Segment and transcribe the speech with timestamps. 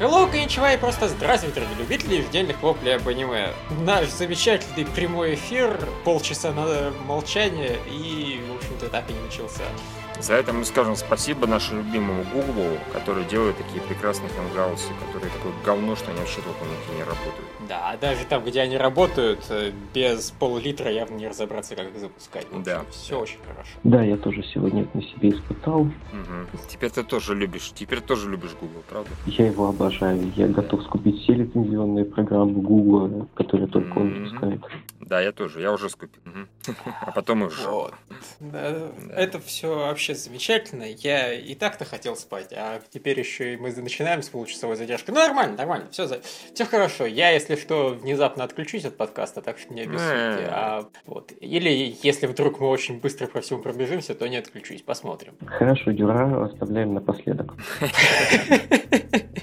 [0.00, 3.52] Hello, коничева и просто здравствуйте, любители ежедневных воплей об аниме.
[3.82, 9.64] Наш замечательный прямой эфир, полчаса на молчание и, в общем-то, так и не начался.
[10.20, 15.52] За это мы скажем спасибо нашему любимому Гуглу, который делает такие прекрасные хангаусы, которые такое
[15.64, 17.48] говно, что они вообще толком нигде не работают.
[17.68, 22.46] Да, даже там, где они работают, э, без пол-литра явно не разобраться, как их запускать.
[22.46, 22.84] Общем, Да.
[22.90, 23.70] Все очень хорошо.
[23.84, 25.84] Да, я тоже сегодня это на себе испытал.
[25.84, 26.48] Мгм.
[26.68, 29.10] Теперь ты тоже любишь, теперь тоже любишь Google, правда?
[29.26, 30.32] Я его обожаю.
[30.36, 34.60] Я готов скупить все лицензионные программы Google, которые только он выпускает.
[35.00, 36.20] Да, я тоже, я уже скупил.
[36.24, 36.48] Мгм.
[37.00, 37.66] А потом сжег.
[37.68, 37.94] Вот.
[38.40, 40.84] Да, Это все вообще замечательно.
[40.84, 45.14] Я и так-то хотел спать, а теперь еще и мы начинаем с получасовой задержкой.
[45.14, 46.20] Ну, нормально, нормально, все, за...
[46.54, 47.06] все хорошо.
[47.06, 50.48] Я, если что, внезапно отключусь от подкаста, так что не обессудьте.
[50.50, 51.32] А, вот.
[51.40, 55.34] Или если вдруг мы очень быстро по всему пробежимся, то не отключусь, посмотрим.
[55.46, 57.54] Хорошо, Дюра оставляем напоследок.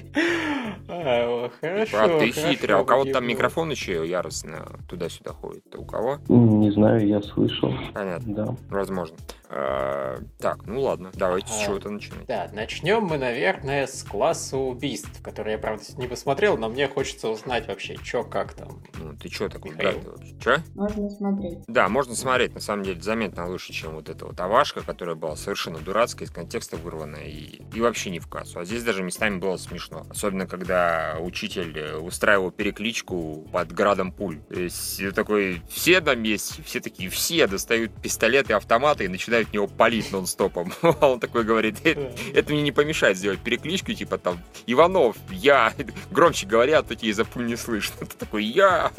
[0.90, 1.96] А, Хорошо.
[1.96, 2.76] Брат, ты хорошо, хитрый.
[2.76, 5.64] А у кого-то там микрофон еще яростно туда-сюда ходит.
[5.76, 6.18] У кого?
[6.28, 7.72] Не знаю, я слышал.
[7.94, 8.56] Понятно, Да.
[8.68, 9.16] возможно.
[9.50, 12.26] А, Так, ну ладно, давайте с А, чего-то начинать.
[12.26, 17.28] Да, начнем мы, наверное, с класса убийств, который я, правда, не посмотрел, но мне хочется
[17.28, 18.82] узнать вообще, что как там.
[18.98, 20.36] Ну, ты что такой гадый вообще?
[20.38, 20.62] Че?
[20.74, 21.58] Можно смотреть.
[21.66, 25.36] Да, можно смотреть, на самом деле, заметно лучше, чем вот эта вот авашка, которая была
[25.36, 28.58] совершенно дурацкая, из контекста вырванная и, и вообще не в кассу.
[28.58, 30.06] А здесь даже местами было смешно.
[30.10, 34.40] Особенно, когда учитель э, устраивал перекличку под градом пуль.
[34.48, 39.37] То есть э, такой, все на месте, все такие, все достают пистолеты, автоматы и начинают
[39.46, 40.72] в него палить нон-стопом.
[41.00, 45.72] А он такой говорит, «Э, это мне не помешает сделать перекличку, типа там, Иванов, я,
[46.10, 47.94] громче говорят, то тебе пуль не слышно.
[48.06, 48.90] Ты такой, я,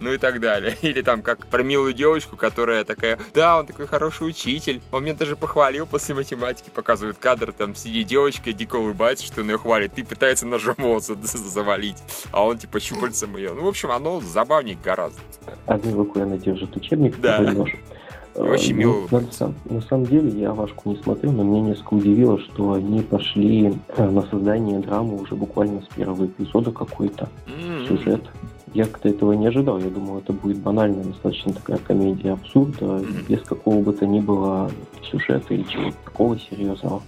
[0.00, 0.76] ну и так далее.
[0.82, 5.14] Или там как про милую девочку, которая такая, да, он такой хороший учитель, он меня
[5.14, 9.98] даже похвалил после математики, показывает кадр, там сидит девочка, дико улыбается, что он ее хвалит,
[9.98, 11.98] и пытается ножом волосы завалить,
[12.32, 13.52] а он типа щупальцем ее.
[13.52, 15.20] Ну, в общем, оно забавнее гораздо.
[15.66, 17.54] Одной рукой она держит учебник, Да.
[18.42, 19.20] Очень Э, мило ну,
[19.68, 23.74] на, на самом деле я Авашку не смотрел, но меня несколько удивило, что они пошли
[23.96, 27.86] э, на создание драмы уже буквально с первого эпизода какой-то М-м.
[27.86, 28.22] сюжет.
[28.74, 29.78] Я как-то этого не ожидал.
[29.78, 33.06] Я думал, это будет банальная, достаточно такая комедия абсурда, Мгм.
[33.28, 34.70] без какого бы то ни было
[35.10, 37.00] сюжета или чего-то такого серьезного.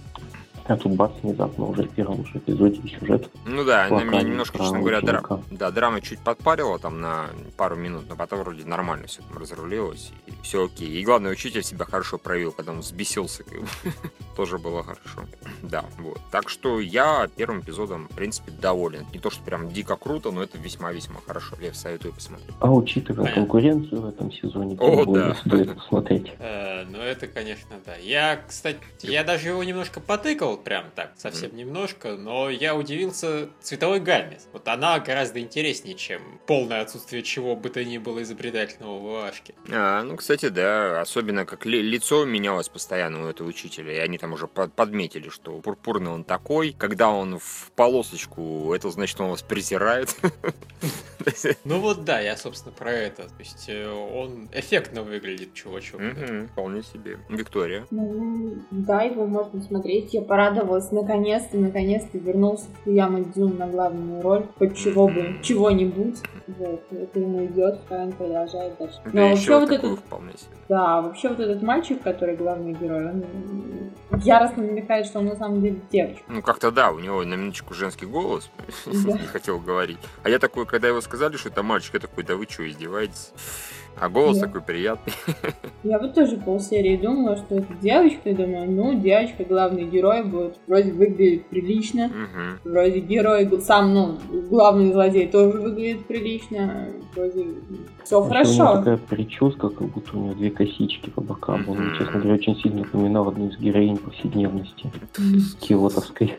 [0.69, 3.27] А тут бац, внезапно уже в первом же эпизоде сюжет.
[3.47, 7.31] Ну да, она меня немножко, про честно говоря, дра- да, драма чуть подпарила там на
[7.57, 10.87] пару минут, но потом вроде нормально все там разрулилось, и все окей.
[10.89, 13.43] И главное, учитель себя хорошо проявил, когда он взбесился,
[14.35, 15.21] тоже было хорошо.
[15.61, 16.19] Да, вот.
[16.31, 19.05] Так что я первым эпизодом, в принципе, доволен.
[19.13, 21.55] Не то, что прям дико круто, но это весьма-весьма хорошо.
[21.59, 22.49] Я советую посмотреть.
[22.59, 23.41] А учитывая Понятно.
[23.41, 25.35] конкуренцию в этом сезоне, О, да.
[25.35, 26.31] стоит посмотреть.
[26.39, 27.95] Э, ну, это, конечно, да.
[27.97, 33.99] Я, кстати, я даже его немножко потыкал, прям так, совсем немножко, но я удивился цветовой
[33.99, 34.37] гамме.
[34.53, 39.55] Вот она гораздо интереснее, чем полное отсутствие чего бы то ни было изобретательного в Ашке.
[39.71, 44.17] А, ну, кстати, да, особенно как ли- лицо менялось постоянно у этого учителя, и они
[44.17, 49.29] там уже под- подметили, что пурпурный он такой, когда он в полосочку, это значит, он
[49.31, 50.15] вас презирает.
[51.65, 53.23] Ну вот да, я, собственно, про это.
[53.23, 55.99] То есть э, он эффектно выглядит, чувачок.
[56.53, 57.19] Вполне себе.
[57.29, 57.85] Виктория.
[57.91, 60.13] Ну, да, его можно смотреть.
[60.13, 60.48] Я порадовалась.
[60.91, 64.45] Наконец-то, наконец-то вернулся Фуяма Дзюн на главную роль.
[64.57, 66.17] Хоть чего бы, чего-нибудь.
[66.47, 68.99] Вот, это ему идет, пускай он продолжает дальше.
[69.05, 69.99] Да Но еще вообще вот этот,
[70.67, 73.23] да, вообще вот этот мальчик, который главный герой, он
[74.23, 76.23] яростно намекает, что он на самом деле девочка.
[76.27, 78.49] Ну, как-то да, у него на минуточку женский голос,
[78.85, 79.13] Да.
[79.13, 79.99] не хотел говорить.
[80.23, 83.31] А я такой, когда его сказали, что это мальчик, я такой, да вы что, издеваетесь?
[83.99, 84.47] А голос Да.
[84.47, 85.13] такой приятный.
[85.83, 90.57] Я вот тоже полсерии думала, что это девочка, и думаю, ну, девочка, главный герой будет
[90.67, 92.59] вроде выглядит прилично, Мгм.
[92.63, 94.17] вроде герой сам, ну,
[94.49, 97.45] главный злодей тоже выглядит прилично, вроде
[98.03, 98.75] все Еще У него хорошо.
[98.77, 101.65] такая прическа, как будто у него две косички по бокам.
[101.67, 104.91] Он, честно говоря, очень сильно напоминал одну из героинь повседневности.
[105.59, 106.37] Киотовской.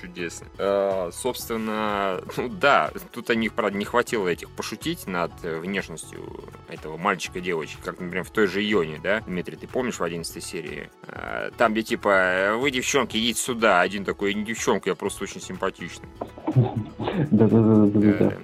[0.00, 0.46] Чудесно.
[0.58, 6.44] Э, собственно, ну да, тут о них, правда, не хватило этих пошутить над э, внешностью
[6.68, 9.20] этого мальчика девочки, как, например, в той же Ионе, да?
[9.20, 10.90] Дмитрий, ты помнишь в 11 серии?
[11.06, 13.80] Э, там, где типа, э, вы, девчонки, идите сюда.
[13.80, 16.08] Один такой, не девчонка, я просто очень симпатичный.
[17.30, 18.34] Да-да-да-да-да.
[18.34, 18.38] Э,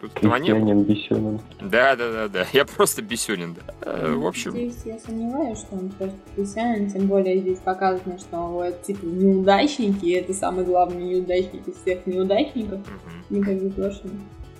[0.00, 0.84] Тут этого не было.
[0.84, 1.40] Крестьянин Бесенин.
[1.60, 2.46] Да, да, да, да.
[2.52, 3.74] Я просто бесенен, да.
[3.96, 8.36] Э, В общем, Здесь я сомневаюсь, что он просто крестьянин, тем более здесь показано, что
[8.48, 12.80] вот, типа неудачники, это самый главный неудачник из всех неудачников.
[12.80, 13.24] мгм.
[13.30, 14.10] Не как бы.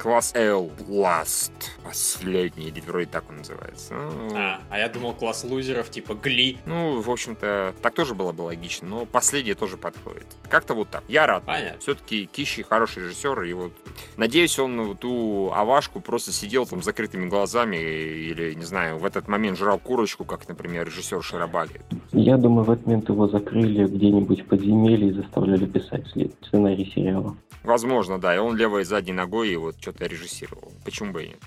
[0.07, 1.51] Класс L, Last,
[1.83, 3.93] последний, или вроде так он называется.
[3.93, 6.59] Ну, А, а я думал класс лузеров, типа Гли.
[6.65, 10.27] ну, в общем-то, так тоже было бы логично, но последний тоже подходит.
[10.49, 11.03] Как-то вот так.
[11.09, 11.43] Я рад.
[11.45, 11.81] Понятно.
[11.81, 13.73] Все-таки Кищи хороший режиссер, и вот
[14.17, 19.05] надеюсь, он вот ту Авашку просто сидел там с закрытыми глазами или, не знаю, в
[19.05, 21.81] этот момент жрал курочку, как, например, режиссер Шарабаги.
[22.13, 26.07] Я думаю, в этот момент его закрыли где-нибудь в подземелье и заставляли писать
[26.47, 27.37] сценарий сериала.
[27.67, 30.73] Возможно, да, и он левой задней ногой и вот что-то режиссировал.
[30.85, 31.39] Почему бы и нет?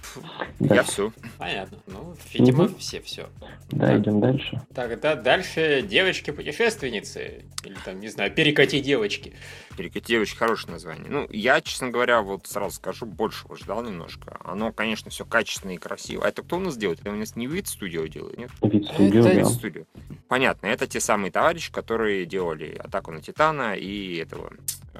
[0.59, 1.11] Да, Я все.
[1.37, 1.77] Понятно.
[1.87, 2.77] Ну, видимо, Мгм.
[2.77, 3.29] все все.
[3.69, 4.61] да идем дальше.
[4.73, 7.45] Тогда дальше девочки-путешественницы.
[7.63, 9.33] Или там, не знаю, перекати девочки.
[9.77, 11.07] Перекати очень хорошее название.
[11.09, 14.37] Ну, я, честно говоря, вот сразу скажу, большего ждал немножко.
[14.43, 16.25] Оно, конечно, все качественно и красиво.
[16.25, 17.01] А это кто у нас делает?
[17.01, 18.49] Это у нас не вид студио делает, нет?
[18.63, 19.33] Вид студио, Это да.
[19.35, 19.83] Вид студио.
[20.27, 24.51] Понятно, это те самые товарищи, которые делали атаку на Титана и этого
[24.94, 25.00] э,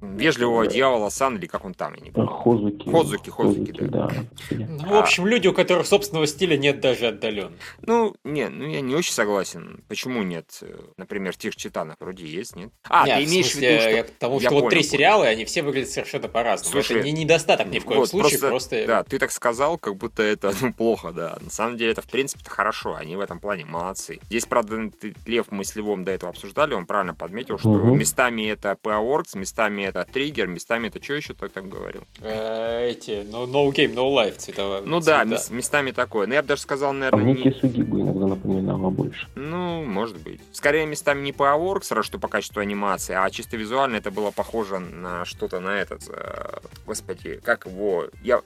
[0.00, 2.30] вежливого дьявола Сан, или как он там, я не помню.
[2.30, 2.88] Хозуки.
[2.90, 4.10] Ходзуки, Ходзуки, да.
[4.50, 7.56] Ну, в общем, люди, у которых собственного стиля нет даже отдаленно.
[7.82, 9.82] Ну, не, ну я не очень согласен.
[9.88, 11.96] Почему нет, э, например, тех Титанов?
[12.00, 12.70] Вроде есть, нет?
[12.88, 13.90] А, Нет, ты имеешь в смысле, виду, что...
[13.90, 14.90] я к тому, Я что вот понял, три понял.
[14.90, 16.72] сериала, и они все выглядят совершенно по-разному.
[16.72, 18.86] Слушай, это не недостаток ни в коем Вот, случае, просто...
[18.86, 21.36] Да, ты так сказал, как будто это ну, плохо, да.
[21.40, 22.94] На самом деле это, в принципе, хорошо.
[22.94, 24.18] Они в этом плане молодцы.
[24.24, 24.90] Здесь, правда,
[25.26, 27.98] Лев, мы с Львом до этого обсуждали, он правильно подметил, что Мгм.
[27.98, 32.02] местами это PA местами это Триггер, местами это что еще ты там говорил?
[32.20, 34.82] Э, Эти, ну, no game, no life цветовая.
[34.82, 35.26] Ну да, цвета.
[35.26, 36.26] мес- местами такое.
[36.26, 37.42] Но я бы даже сказал, А наверное, мне не...
[37.50, 39.28] Кисугибу иногда напоминало больше.
[39.34, 40.40] Ну, может быть.
[40.52, 44.78] Скорее, местами не PA сразу что по качеству анимации, а чисто визуально это было похоже
[44.78, 46.02] на что-то на этот...
[46.08, 48.06] э, Господи, как его...
[48.22, 48.40] Я,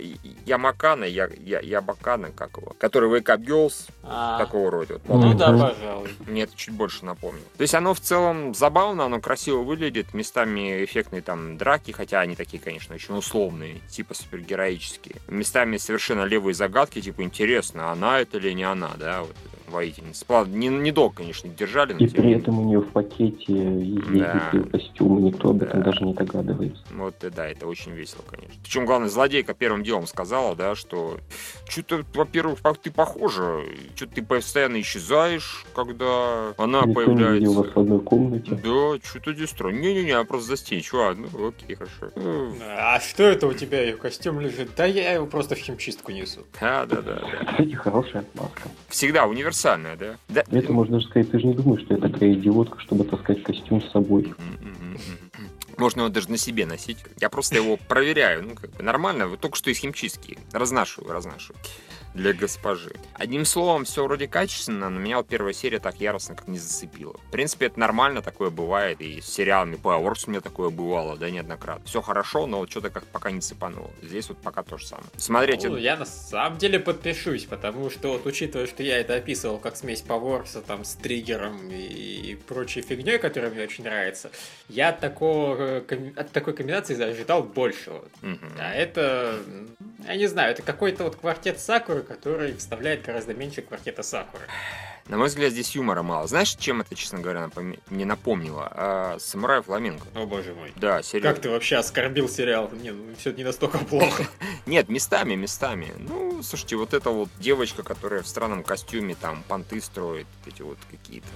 [0.47, 2.75] Ямакана, я, я, Ябакана, как его?
[2.79, 5.01] Который Wake Up Girls, А, такого рода.
[5.05, 6.11] Вот, Ну да, пожалуй.
[6.27, 7.43] Мне это чуть больше напомнил.
[7.57, 12.37] То есть оно в целом забавно, оно красиво выглядит, местами эффектные там драки, хотя они
[12.37, 15.17] такие, конечно, очень условные, типа супергероические.
[15.29, 19.37] Местами совершенно левые загадки, типа интересно, она это или не она, да, вот
[19.71, 20.25] воительница.
[20.27, 23.53] Правда, не, недолго, конечно, их держали, но И при не этом у нее в пакете
[23.83, 24.51] есть Да.
[24.53, 25.91] ее костюм, и никто об этом Да.
[25.91, 26.83] даже не догадывается.
[26.93, 28.55] Вот, э, да, это очень весело, конечно.
[28.63, 31.19] Причем, главное, злодейка первым делом сказала, да, что
[31.69, 33.61] что-то, во-первых, пох- ты похожа,
[33.97, 37.51] что-то ты постоянно исчезаешь, когда она Никто не видел появляется.
[37.63, 38.51] вас в одной комнате.
[38.63, 39.77] Да, что-то здесь странно.
[39.79, 40.95] Не-не-не, я просто застенчив.
[40.95, 42.13] А, ну окей, хорошо.
[42.17, 44.71] Ну, А что это у тебя, ее костюм лежит?
[44.77, 46.41] Да я его просто в химчистку несу.
[46.61, 47.45] Да, да, да, да.
[47.53, 48.63] Кстати, хорошая отмазка.
[48.89, 49.51] Всегда универсальная,
[49.97, 50.17] да?
[50.29, 50.45] Да.
[50.51, 53.83] Это можно даже сказать, ты же не думаешь, что я такая идиотка, чтобы таскать костюм
[53.83, 54.35] с собой.
[55.77, 56.99] Можно его даже на себе носить.
[57.21, 58.45] Я просто его проверяю.
[58.45, 59.29] Ну, как бы нормально.
[59.29, 60.39] Вот только что из химчистки.
[60.53, 61.55] Разношу, разношу.
[62.15, 62.95] Для госпожи.
[63.15, 67.15] Одним словом, все вроде качественно, но меня вот первая серия так яростно как не зацепила.
[67.29, 69.01] В принципе, это нормально, такое бывает.
[69.01, 71.85] И с сериалами Powerworks у меня такое бывало, да, неоднократно.
[71.87, 73.91] Все хорошо, но вот что-то как пока не цепануло.
[74.03, 75.07] Здесь вот пока то же самое.
[75.17, 79.59] Смотрите, Ну, я на самом деле подпишусь, потому что вот учитывая, что я это описывал
[79.59, 84.31] как смесь Поворса там с триггером и, прочей фигней, которая мне очень нравится,
[84.69, 85.57] я от, такого,
[85.89, 88.05] э, от такой комбинации ожидал большего.
[88.23, 88.51] мгм.
[88.59, 89.39] А это,
[90.07, 94.45] я не знаю, это какой-то вот квартет Сакуры, который вставляет гораздо меньше квартета Сакуры.
[95.09, 96.29] На мой взгляд, здесь юмора мало.
[96.29, 98.69] Знаешь, чем это, честно говоря, напоми- мне напомнило?
[98.71, 100.07] А, Самурай Фламенко.
[100.15, 100.73] О боже мой.
[100.77, 101.33] Да, серьезно.
[101.33, 102.71] Как ты вообще оскорбил сериал?
[102.73, 104.25] Не, ну все не настолько плохо.
[104.67, 105.93] Нет, местами, местами.
[105.99, 110.79] Ну, слушайте, вот эта вот девочка, которая в странном костюме там понты строит, эти вот
[110.91, 111.27] какие-то...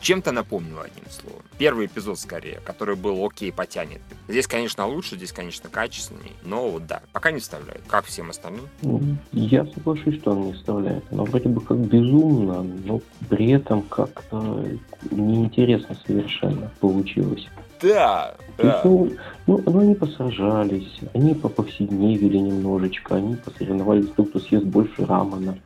[0.00, 1.42] Чем-то напомнила, одним словом.
[1.58, 4.00] Первый эпизод, скорее, который был окей, потянет.
[4.28, 8.68] Здесь, конечно, лучше, здесь, конечно, качественней, но вот да, пока не вставляют, как всем остальным.
[8.82, 9.00] Ну,
[9.32, 11.04] Я соглашусь, что он не вставляет.
[11.10, 14.64] Оно вроде бы как безумно, но при этом как-то
[15.10, 17.46] неинтересно совершенно получилось.
[17.80, 19.12] Да, есть, ну,
[19.46, 25.56] ну, ну, они посражались, они по повседневили немножечко, они посоревновались, кто кто съест больше рамена.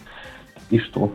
[0.73, 1.12] И что?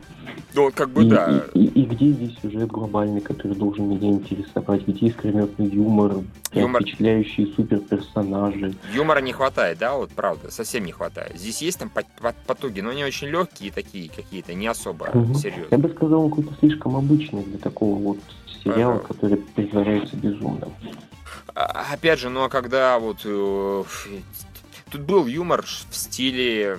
[0.53, 1.43] Ну, как бы и, да.
[1.55, 4.85] и, и- и где здесь сюжет глобальный, который должен меня интересовать?
[4.87, 6.17] Где искрометный юмор,
[6.53, 6.83] Юмор.
[6.83, 8.75] впечатляющие суперперсонажи.
[8.93, 11.35] Юмора не хватает, да, вот правда, совсем не хватает.
[11.39, 15.33] Здесь есть там по- по- потуги, но они очень легкие такие какие-то, не особо Мгм.
[15.33, 15.67] серьезные.
[15.71, 18.17] Я бы сказал, он какой-то слишком обычный для такого вот
[18.63, 19.07] сериала, Ага.
[19.07, 20.71] который притворяется безумным.
[21.55, 23.21] А, Опять же, ну а когда вот...
[23.25, 23.83] э,
[24.89, 26.77] Тут был юмор в стиле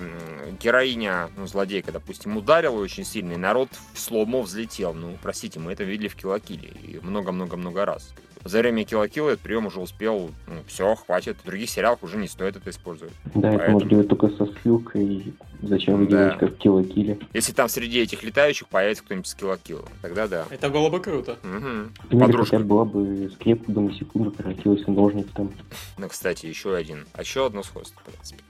[0.59, 4.93] героиня, ну, злодейка, допустим, ударила очень сильно, и народ в слоумо взлетел.
[4.93, 8.13] Ну, простите, мы это видели в Киллакиле и много-много-много раз.
[8.45, 11.37] За время Киллакила этот прием уже успел, ну, все, хватит.
[11.43, 13.13] В других сериалах уже не стоит это использовать.
[13.35, 16.09] Да, это Поэтому- можно делать только со ссылкой Зачем вы Да.
[16.09, 17.27] делаете как Kill la Kill?
[17.33, 20.45] Если там среди этих летающих появится кто-нибудь с килокилла, тогда да.
[20.49, 21.37] Это было бы круто.
[21.43, 21.91] Мгм.
[22.11, 22.55] Или Подружка.
[22.55, 25.51] хотя бы была бы скрепка на секунду превратилась в ножницы там.
[25.97, 27.05] Ну, кстати, еще один.
[27.11, 28.41] А еще одно сходство, в принципе.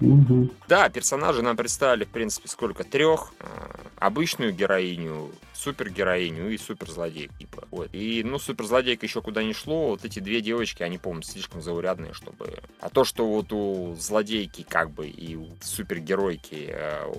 [0.00, 0.50] Мгм.
[0.68, 2.84] Да, персонажи нам представили, в принципе, сколько?
[2.84, 3.32] Трех.
[3.40, 7.34] А, Обычную героиню, супергероиню и суперзлодейку.
[7.38, 7.64] Типа.
[7.70, 7.88] Вот.
[7.94, 9.88] И, ну, суперзлодейка еще куда не шло.
[9.88, 12.58] Вот эти две девочки, они, по-моему, слишком заурядные, чтобы...
[12.80, 17.10] А то, что вот у злодейки, как бы, и у супергеройки э,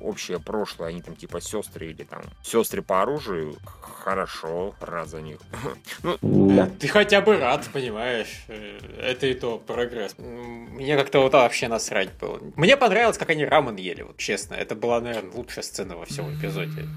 [0.00, 3.56] общее прошлое, они там типа сестры или там сестры по оружию,
[4.02, 5.38] хорошо, рад за них.
[6.22, 6.70] Ну.
[6.78, 8.44] Ты хотя бы рад, понимаешь?
[8.48, 10.14] Э, Это и то прогресс.
[10.18, 12.40] Мне как-то вот вообще насрать было.
[12.56, 14.54] Мне понравилось, как они рамен ели, вот честно.
[14.54, 16.88] Это была, наверное, лучшая сцена во всем эпизоде.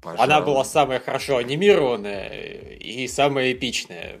[0.00, 0.24] Пожалуй.
[0.24, 4.20] Она была самая хорошо анимированная и самая эпичная.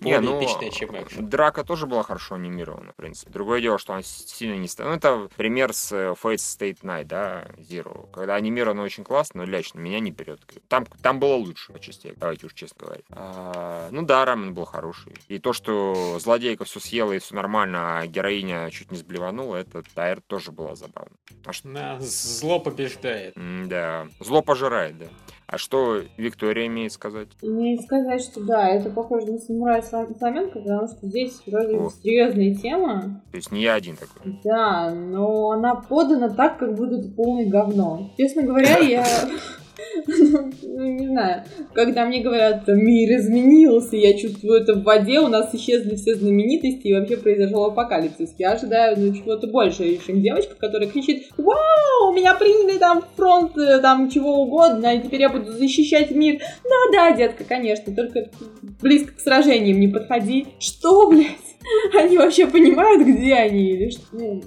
[0.00, 1.28] Не, Более ну, эпичная, чем экшен.
[1.28, 3.30] Драка тоже была хорошо анимирована, в принципе.
[3.30, 4.90] Другое дело, что она сильно не стала.
[4.90, 8.10] Ну, это пример с э, Fate State Night, да, Zero.
[8.12, 10.40] Когда анимировано очень классно, но лично меня не берет.
[10.68, 13.06] Там, там было лучше по частей, давайте уж честно говорить.
[13.10, 15.14] А, ну да, рамен был хороший.
[15.28, 19.82] И то, что злодейка все съела и все нормально, а героиня чуть не сблеванула, это,
[19.94, 21.16] это тоже было забавно.
[21.44, 23.36] А что, зло побеждает.
[23.36, 25.06] М, да, зло пожирает, да.
[25.48, 27.28] А что Виктория имеет сказать?
[27.40, 31.90] Мне сказать, что да, это похоже на самурая Слам- Фламенко, потому что здесь вроде О.
[32.02, 33.22] серьезная тема.
[33.30, 34.40] То есть не я один такой.
[34.42, 38.10] Да, но она подана так, как будто полное говно.
[38.18, 39.04] Честно говоря, я...
[40.06, 41.44] Ну, не знаю.
[41.74, 46.88] Когда мне говорят, мир изменился, я чувствую это в воде, у нас исчезли все знаменитости
[46.88, 48.34] и вообще произошел апокалипсис.
[48.38, 53.56] Я ожидаю ну, чего-то большего, чем девочка, которая кричит, вау, меня приняли там в фронт,
[53.58, 56.40] э, там чего угодно, и теперь я буду защищать мир.
[56.64, 58.30] Да-да, детка, конечно, только
[58.80, 60.46] близко к сражениям не подходи.
[60.58, 61.46] Что, блядь?
[61.94, 64.42] Они вообще понимают, где они или что?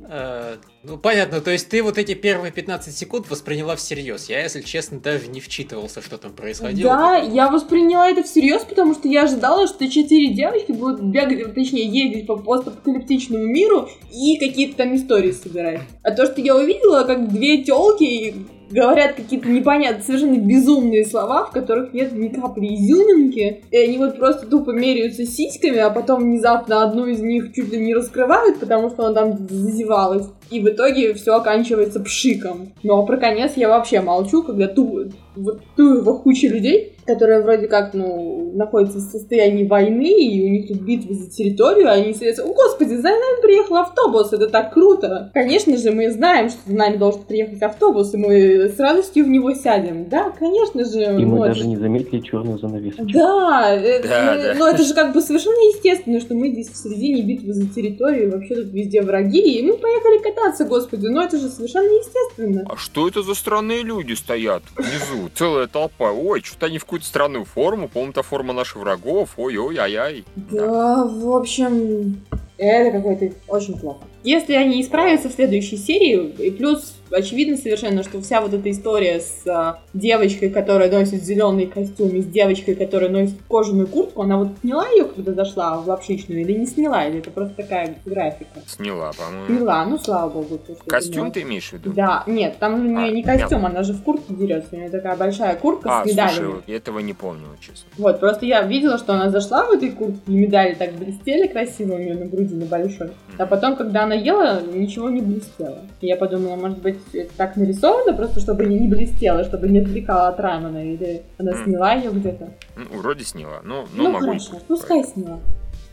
[0.82, 4.30] Ну, понятно, то есть ты вот эти первые 15 секунд восприняла всерьез.
[4.30, 6.90] Я, если честно, даже не вчитывался, что там происходило.
[6.90, 11.86] Да, я восприняла это всерьез, потому что я ожидала, что четыре девочки будут бегать, точнее,
[11.86, 15.82] ездить по постапокалиптичному миру и какие-то там истории собирать.
[16.02, 18.36] А то, что я увидела, как две телки
[18.72, 24.18] говорят какие-то непонятные, совершенно безумные слова, в которых нет ни капли изюминки, и они вот
[24.18, 28.90] просто тупо меряются сиськами, а потом внезапно одну из них чуть ли не раскрывают, потому
[28.90, 30.28] что она там зазевалась.
[30.50, 32.74] И в итоге все оканчивается пшиком.
[32.84, 35.06] Ну а про конец я вообще молчу, когда ту,
[35.44, 40.68] вот ту куча людей, которые вроде как, ну, находятся в состоянии войны, и у них
[40.68, 44.74] тут битвы за территорию, а они сидят, о господи, за нами приехал автобус, это так
[44.74, 45.32] круто.
[45.34, 49.30] Конечно же, мы знаем, что за нами должен приехать автобус, и мы с радостью в
[49.30, 50.08] него сядем.
[50.08, 51.02] Да, конечно же.
[51.02, 51.48] И мы вот.
[51.48, 53.12] даже не заметили черную занавесочку.
[53.12, 54.56] Да, э, Да, э, да.
[54.60, 58.28] ну это же как бы совершенно естественно, что мы здесь в середине битвы за территорию,
[58.28, 62.66] и вообще тут везде враги, и мы поехали кататься, господи, ну это же совершенно естественно.
[62.70, 65.29] А что это за странные люди стоят внизу?
[65.36, 66.12] Целая толпа.
[66.12, 67.88] Ой, что-то они в какую-то странную форму.
[67.88, 69.32] По-моему, это форма наших врагов.
[69.38, 70.26] Ой-ой, ай-ай.
[70.36, 72.22] Да, в общем,
[72.66, 74.00] это какое-то очень плохо.
[74.24, 79.20] Если они исправятся в следующей серии, и плюс очевидно совершенно, что вся вот эта история
[79.20, 84.38] с а, девочкой, которая носит зеленый костюм, и с девочкой, которая носит кожаную куртку, она
[84.38, 88.60] вот сняла ее, когда зашла в лапшичную, или не сняла, или это просто такая графика?
[88.68, 89.48] Сняла, по-моему.
[89.48, 90.58] Сняла, ну слава богу.
[90.58, 91.94] то, что Костюм ты имеешь в виду?
[91.94, 94.90] Да, нет, там у нее А, не костюм, она же в куртке дерется, у нее
[94.90, 96.36] такая большая куртка А, с медалями.
[96.36, 97.90] слушай, вот этого не помню, честно.
[97.98, 101.94] Вот, просто я видела, что она зашла в этой куртке, и медали так блестели красиво
[101.96, 103.12] у нее на груди, на большой.
[103.38, 105.80] А потом, когда она ела, ничего не блестело.
[106.02, 110.28] И я подумала, может быть, это так нарисовано, просто чтобы не блестело, чтобы не отвлекало
[110.30, 112.54] от рамена, или она сняла ее где-то.
[112.76, 113.62] Ну, вроде сняла.
[113.64, 114.26] Ну, ну, Ну, могу.
[114.26, 115.40] хорошо, пускай сняла.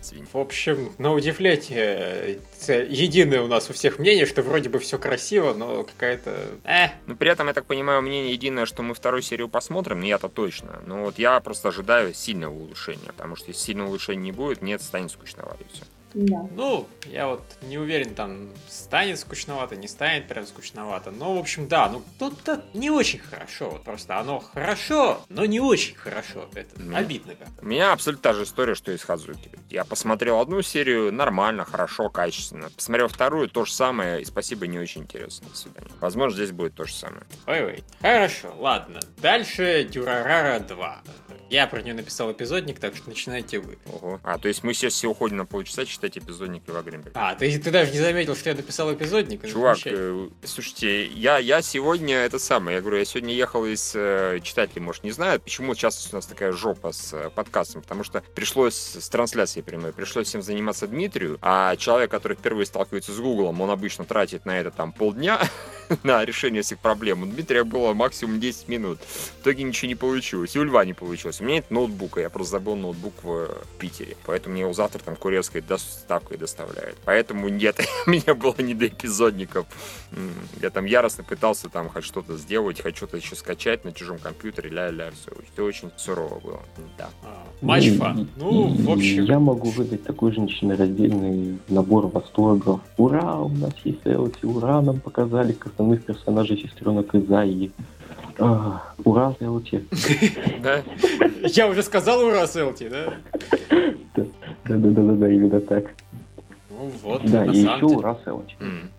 [0.03, 0.25] Извини.
[0.33, 2.39] В общем, на удивление,
[2.89, 6.33] единое у нас у всех мнение, что вроде бы все красиво, но какая-то...
[6.65, 10.07] Э, Но при этом, я так понимаю, мнение единое, что мы вторую серию посмотрим, но
[10.07, 10.81] я-то точно.
[10.87, 14.75] Но вот я просто ожидаю сильного улучшения, потому что если сильного улучшения не будет, мне
[14.75, 15.85] это станет скучновато и все.
[16.19, 16.49] Да.
[16.55, 21.11] ну, я вот не уверен, там станет скучновато, не станет прям скучновато.
[21.11, 23.69] Но, в общем, да, ну тут-то не очень хорошо.
[23.69, 26.49] Вот просто оно хорошо, но не очень хорошо.
[26.55, 26.97] Это Ну.
[26.97, 27.63] обидно как-то.
[27.63, 29.51] У меня абсолютно та же история, что и с Хазуки.
[29.69, 32.71] Я посмотрел одну серию, нормально, хорошо, качественно.
[32.71, 35.49] Посмотрел вторую, то же самое, и спасибо, не очень интересно.
[35.51, 35.91] До свидания.
[36.01, 37.25] Возможно, здесь будет то же самое.
[37.47, 37.85] Ой-ой.
[38.01, 39.01] Хорошо, ладно.
[39.19, 41.03] Дальше Дюрарара 2.
[41.49, 43.79] Я про нее написал эпизодник, так что начинайте вы.
[43.93, 44.21] Ого.
[44.25, 47.13] А, то есть мы сейчас все уходим на полчаса читать эпизодник Льва Гримберга.
[47.15, 49.47] А, ты, ты даже не заметил, что я написал эпизодник?
[49.47, 54.41] Чувак, э, слушайте, я, я сегодня это самое, я говорю, я сегодня ехал из э,
[54.43, 58.25] читателей, может, не знают, почему сейчас у нас такая жопа с э, подкастом, потому что
[58.35, 63.61] пришлось с трансляцией прямой, пришлось всем заниматься Дмитрию, а человек, который впервые сталкивается с Гуглом,
[63.61, 65.41] он обычно тратит на это там полдня,
[66.03, 67.23] на решение всех проблем.
[67.23, 68.99] У Дмитрия было максимум 10 минут.
[69.01, 70.57] В итоге ничего не получилось.
[70.57, 71.36] И у Льва не получилось.
[71.41, 72.21] У меня нет ноутбука.
[72.21, 74.17] Я просто забыл ноутбук в Питере.
[74.27, 76.97] Поэтому мне его завтра там курьерской доставкой доставляют.
[77.05, 79.67] Поэтому нет, у меня было не до эпизодников.
[80.61, 84.71] Я там яростно пытался там хоть что-то сделать, хоть что-то еще скачать на чужом компьютере,
[84.71, 85.33] ля-ля, все.
[85.53, 86.63] Это очень сурово было.
[86.99, 87.11] Да.
[87.23, 88.29] А, матч фан.
[88.37, 89.25] Ну, в общем.
[89.25, 92.81] Я могу выдать такой же раздельный набор восторгов.
[92.97, 97.73] Ура, у нас есть Элти, ура, нам показали основных персонажей сестренок Изаи.
[98.39, 99.87] А, ура, Селти.
[100.63, 100.83] Да?
[101.45, 103.15] Я уже сказал ура, Селти, да?
[104.65, 105.85] Да-да-да, именно так.
[106.71, 108.57] Ну вот, да, и еще ура, Селти.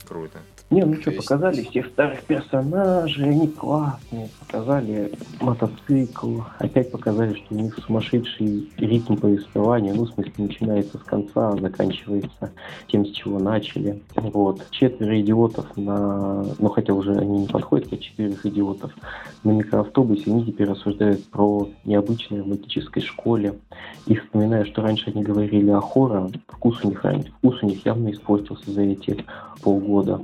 [0.08, 0.40] Круто.
[0.70, 4.28] Не, ну что, показали всех старых персонажей, они классные.
[4.46, 11.04] Показали мотоцикл, опять показали, что у них сумасшедший ритм повествования, ну, в смысле, начинается с
[11.04, 12.52] конца, а заканчивается
[12.88, 14.02] тем, с чего начали.
[14.16, 14.70] Вот.
[14.72, 16.46] Четверо идиотов на...
[16.60, 18.92] Ну, хотя уже они не подходят к четверых идиотов.
[19.46, 23.58] На микроавтобусе они теперь рассуждают про необычное в магической школе.
[24.06, 27.06] И вспоминаю, что раньше они говорили о хоррор, вкус у них,
[27.38, 29.24] вкус у них явно испортился за эти
[29.62, 30.20] полгода.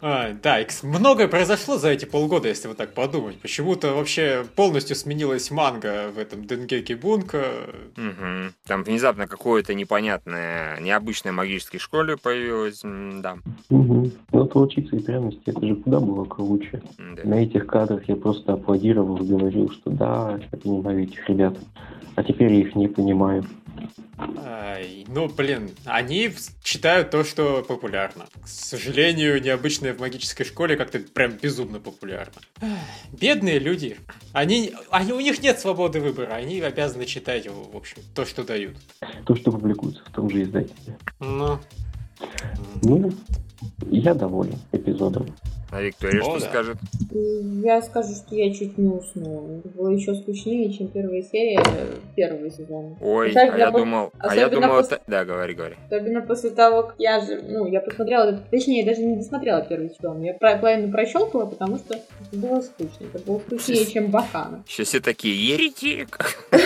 [0.00, 3.40] А, да, многое произошло за эти полгода, если вот так подумать.
[3.40, 7.44] Почему-то вообще полностью сменилась манга в этом Денгеки Бунка.
[7.96, 8.52] Угу.
[8.66, 13.38] Там внезапно какое-то непонятное, необычное магической школе появилось, да.
[13.70, 14.12] Угу.
[14.46, 16.82] То учиться и пряности, это же куда было круче.
[16.98, 17.22] Да.
[17.24, 21.56] На этих кадрах я просто аплодировал, говорил, что да, я понимаю этих ребят.
[22.14, 23.44] А теперь я их не понимаю.
[24.18, 26.30] Ай, ну, блин, они
[26.62, 28.26] читают то, что популярно.
[28.42, 32.34] К сожалению, необычное в магической школе как-то прям безумно популярно.
[33.12, 33.96] Бедные люди.
[34.32, 38.76] Они, они, у них нет свободы выбора, они обязаны читать, в общем, то, что дают.
[39.24, 40.98] То, что публикуется в том же издательстве.
[41.18, 41.58] Ну.
[42.82, 43.12] Ну,
[43.90, 45.26] я доволен эпизодом.
[45.72, 46.46] А Виктория О, что да.
[46.50, 46.76] скажет?
[47.64, 49.58] Я скажу, что я чуть не уснула.
[49.58, 51.62] Это было еще скучнее, чем первая серия
[52.14, 52.94] первого сезона.
[53.00, 53.78] Ой, Особенно а я по...
[53.78, 54.12] думал...
[54.18, 54.68] А я думал...
[54.68, 54.90] Пос...
[55.06, 55.76] Да, говори, говори.
[55.86, 57.40] Особенно после того, как я же...
[57.48, 58.36] Ну, я посмотрела...
[58.50, 60.20] Точнее, я даже не досмотрела первый сезон.
[60.22, 63.06] Я половину прощелкала, потому что это было скучно.
[63.14, 64.62] Это было скучнее, чем Бакана.
[64.68, 66.18] Сейчас все такие, еретик.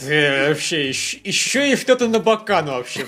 [0.00, 3.04] Вообще, еще и что-то на Бакану вообще.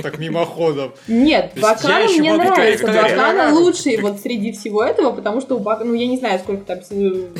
[0.00, 0.94] Так миходом.
[1.08, 2.86] Нет, Бакана мне нравится.
[2.86, 6.38] Бакана лучший вот среди всего этого этого, потому что у Бакана, ну я не знаю,
[6.38, 6.80] сколько там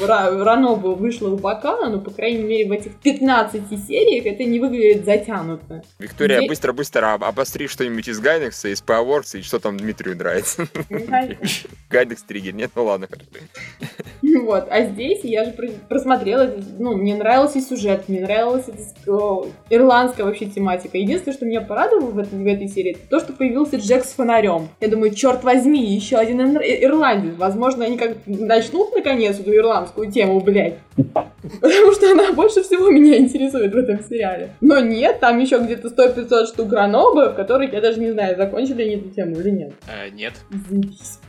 [0.06, 5.04] Ранобу вышло у Бакана, но, по крайней мере, в этих 15 сериях это не выглядит
[5.04, 5.82] затянуто.
[5.98, 6.50] Виктория, Здесь...
[6.50, 10.66] быстро-быстро обостри что-нибудь из Гайнекса, из Powerworks, и что там Дмитрию нравится.
[11.90, 13.08] Гайнекс триггер, нет, ну ладно.
[14.22, 15.54] Вот, а здесь я же
[15.88, 18.82] просмотрела, ну, мне нравился сюжет, мне нравилась эта
[19.70, 20.98] ирландская вообще тематика.
[20.98, 24.68] Единственное, что меня порадовало в, этой серии, это то, что появился Джек с фонарем.
[24.80, 27.34] Я думаю, черт возьми, еще один ирландец.
[27.46, 30.78] Возможно, они как начнут наконец эту ирландскую тему, блядь.
[30.96, 34.50] Потому что она больше всего меня интересует в этом сериале.
[34.60, 38.96] Но нет, там еще где-то 100-500 штук гранобов, которых я даже не знаю, закончили они
[38.96, 39.72] эту тему или нет.
[39.86, 40.32] Э, нет.
[40.68, 41.20] Заебись.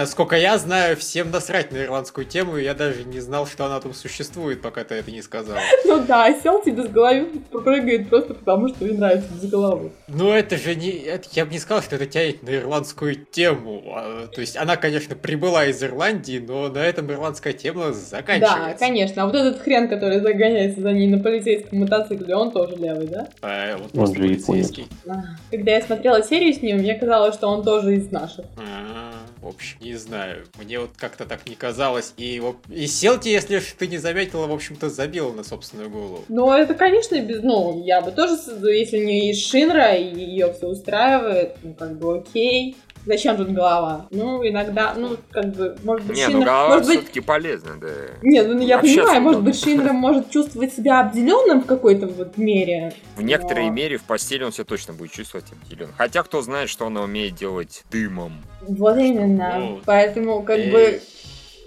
[0.00, 3.80] Насколько я знаю, всем насрать на ирландскую тему, и я даже не знал, что она
[3.80, 5.58] там существует, пока ты это не сказал.
[5.84, 9.90] Ну да, сел тебе с головы прыгает просто потому, что ей нравится без головы.
[10.08, 10.88] Ну это же не...
[10.90, 13.82] Это, я бы не сказал, что это тянет на ирландскую тему.
[13.94, 18.68] А, то есть она, конечно, прибыла из Ирландии, но на этом ирландская тема заканчивается.
[18.68, 19.22] Да, конечно.
[19.22, 23.28] А вот этот хрен, который загоняется за ней на полицейском мотоцикле, он тоже левый, да?
[23.42, 24.86] А, вот он же полицейский.
[25.06, 28.46] А, когда я смотрела серию с ним, мне казалось, что он тоже из наших.
[28.56, 30.46] А-а-а в общем, не знаю.
[30.58, 32.12] Мне вот как-то так не казалось.
[32.16, 36.24] И, и Селти, если ты не заметила, в общем-то, забила на собственную голову.
[36.28, 37.42] Ну, это, конечно, без...
[37.42, 38.34] Ну, я бы тоже,
[38.70, 42.76] если не есть Шинра, и ее все устраивает, ну, как бы окей.
[43.06, 44.06] Зачем тут голова?
[44.10, 46.38] Ну, иногда, ну, как бы, может быть, Не, ну, Шинра...
[46.38, 46.98] ну голова может быть...
[46.98, 47.88] все-таки полезна, да.
[48.22, 52.36] Нет, ну, я Общаться понимаю, может быть, Шинра может чувствовать себя обделенным в какой-то вот
[52.36, 52.92] мере.
[53.16, 53.72] В некоторой но...
[53.72, 55.94] мере в постели он себя точно будет чувствовать обделенным.
[55.96, 58.42] Хотя кто знает, что он умеет делать дымом.
[58.60, 59.58] Вот именно.
[59.58, 60.70] Ну, Поэтому, как эй.
[60.70, 61.00] бы,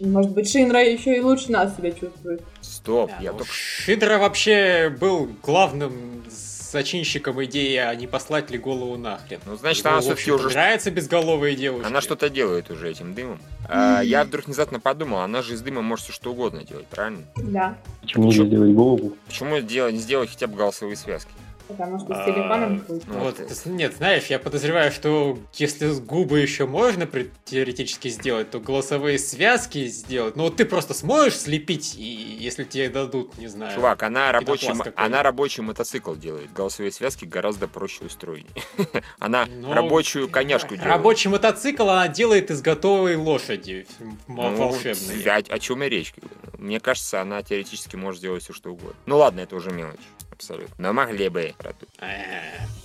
[0.01, 2.43] может быть, Шинра еще и лучше нас себя чувствует.
[2.61, 3.51] Стоп, да, я ну, только...
[3.53, 6.23] Шинра вообще был главным
[6.73, 9.39] зачинщиком идеи, а не послать ли голову нахрен.
[9.45, 10.49] Ну, значит, Его, она все-таки уже...
[10.49, 11.87] Нравится безголовые девушки.
[11.87, 13.39] Она что-то делает уже этим дымом.
[13.69, 17.21] А, я вдруг внезапно подумал, она же из дыма может все что угодно делать, правильно?
[17.37, 17.77] Да.
[18.01, 19.15] Почему не сделать голову?
[19.27, 21.31] Почему сделать, не сделать хотя бы голосовые связки?
[21.67, 23.03] Потому что с А, телефоном путь.
[23.07, 27.07] Вот, нет, знаешь, я подозреваю, что если губы еще можно
[27.45, 30.35] теоретически сделать, то голосовые связки сделать.
[30.35, 33.75] Ну вот ты просто сможешь слепить, и если тебе дадут, не знаю.
[33.75, 36.51] Чувак, она рабочий, она рабочий мотоцикл делает.
[36.53, 38.47] Голосовые связки гораздо проще устроить.
[39.19, 40.91] Она Ну, рабочую коняшку делает.
[40.91, 43.87] Рабочий мотоцикл она делает из готовой лошади
[44.27, 45.21] Ну, волшебной.
[45.25, 46.13] О, о чем и речь?
[46.57, 48.95] Мне кажется, она теоретически может сделать все, что угодно.
[49.05, 49.99] Ну ладно, это уже мелочь.
[50.43, 50.75] Абсолютно.
[50.77, 51.53] Но могли бы.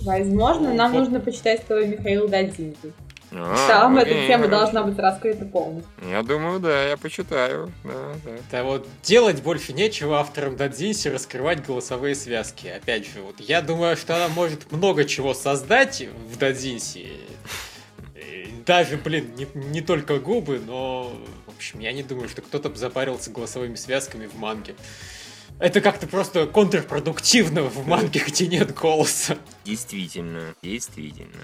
[0.01, 0.99] Возможно, нам Вот.
[0.99, 2.93] нужно почитать историю Михаила Додинки.
[3.31, 5.91] А, Там эта тема должна быть раскрыта полностью.
[6.09, 7.71] Я думаю, да, я почитаю.
[7.83, 8.31] Да, да.
[8.51, 12.67] Да вот делать больше нечего авторам Дадзинси раскрывать голосовые связки.
[12.67, 17.11] Опять же, вот я думаю, что она может много чего создать в Дадзинси.
[18.65, 21.11] Даже, блин, не, не только губы, но...
[21.45, 24.75] В общем, я не думаю, что кто-то бы запарился голосовыми связками в манге.
[25.59, 29.37] Это как-то просто контрпродуктивно в манге, где нет голоса.
[29.65, 31.35] Действительно, действительно.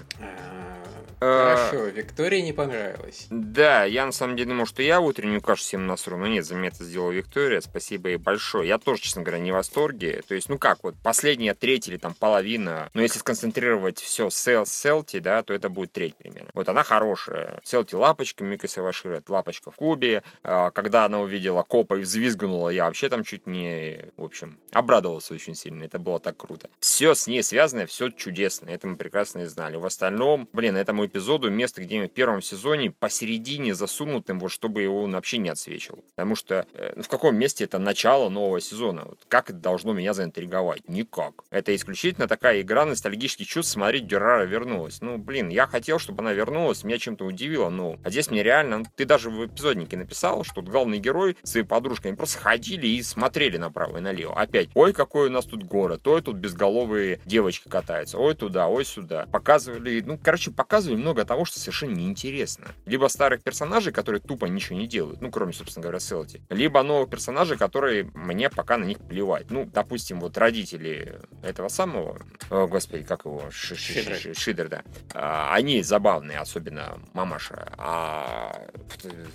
[1.20, 3.26] А, Хорошо, Виктории не понравилось.
[3.30, 6.54] Да, я на самом деле думал, что я утреннюю кашу всем насру, но нет, за
[6.54, 8.68] меня это сделала Виктория, спасибо ей большое.
[8.68, 10.22] Я тоже, честно говоря, не в восторге.
[10.28, 14.36] То есть, ну как, вот последняя треть или там половина, но если сконцентрировать все с
[14.66, 16.50] Селти, да, то это будет треть примерно.
[16.52, 17.60] Вот она хорошая.
[17.64, 20.22] Селти лапочка, Мика Савашира, это лапочка в клубе.
[20.42, 25.32] А, Когда она увидела копа и взвизгнула, я вообще там чуть не, в общем, обрадовался
[25.32, 25.84] очень сильно.
[25.84, 26.68] Это было так круто.
[26.78, 28.68] Все с ней связано, все чудесно.
[28.68, 29.76] Это мы прекрасно и знали.
[29.76, 34.82] В остальном, блин, этому эпизоду место, где мы в первом сезоне посередине засунутым, вот чтобы
[34.82, 36.04] его он вообще не отсвечивал.
[36.14, 39.04] Потому что э, ну, в каком месте это начало нового сезона?
[39.06, 40.88] Вот как это должно меня заинтриговать?
[40.88, 41.44] Никак.
[41.50, 43.72] Это исключительно такая игра ностальгических чувств.
[43.72, 45.00] Смотреть, Дюрара вернулась.
[45.00, 47.96] Ну, блин, я хотел, чтобы она вернулась, меня чем-то удивило, но...
[48.04, 48.78] А здесь мне реально...
[48.78, 53.02] ну, Ты даже в эпизоднике написал, что главный герой с своей подружкой, просто ходили и
[53.02, 54.34] смотрели направо и налево.
[54.34, 58.84] Опять, ой, какой у нас тут город, ой, тут безголовые девочки катаются, ой, туда, ой,
[58.84, 59.26] сюда.
[59.26, 62.68] Показывали, ну, короче, показывали много того, что совершенно неинтересно.
[62.86, 66.42] Либо старых персонажей, которые тупо ничего не делают, ну, кроме, собственно говоря, Селти.
[66.50, 69.50] Либо новых персонажей, которые мне пока на них плевать.
[69.50, 72.18] Ну, допустим, вот родители этого самого,
[72.50, 74.16] о, господи, как его, Ши- Ши- Шидер.
[74.16, 74.82] Ши- Шидер, да.
[75.14, 77.72] А, Они забавные, особенно мамаша.
[77.78, 78.66] А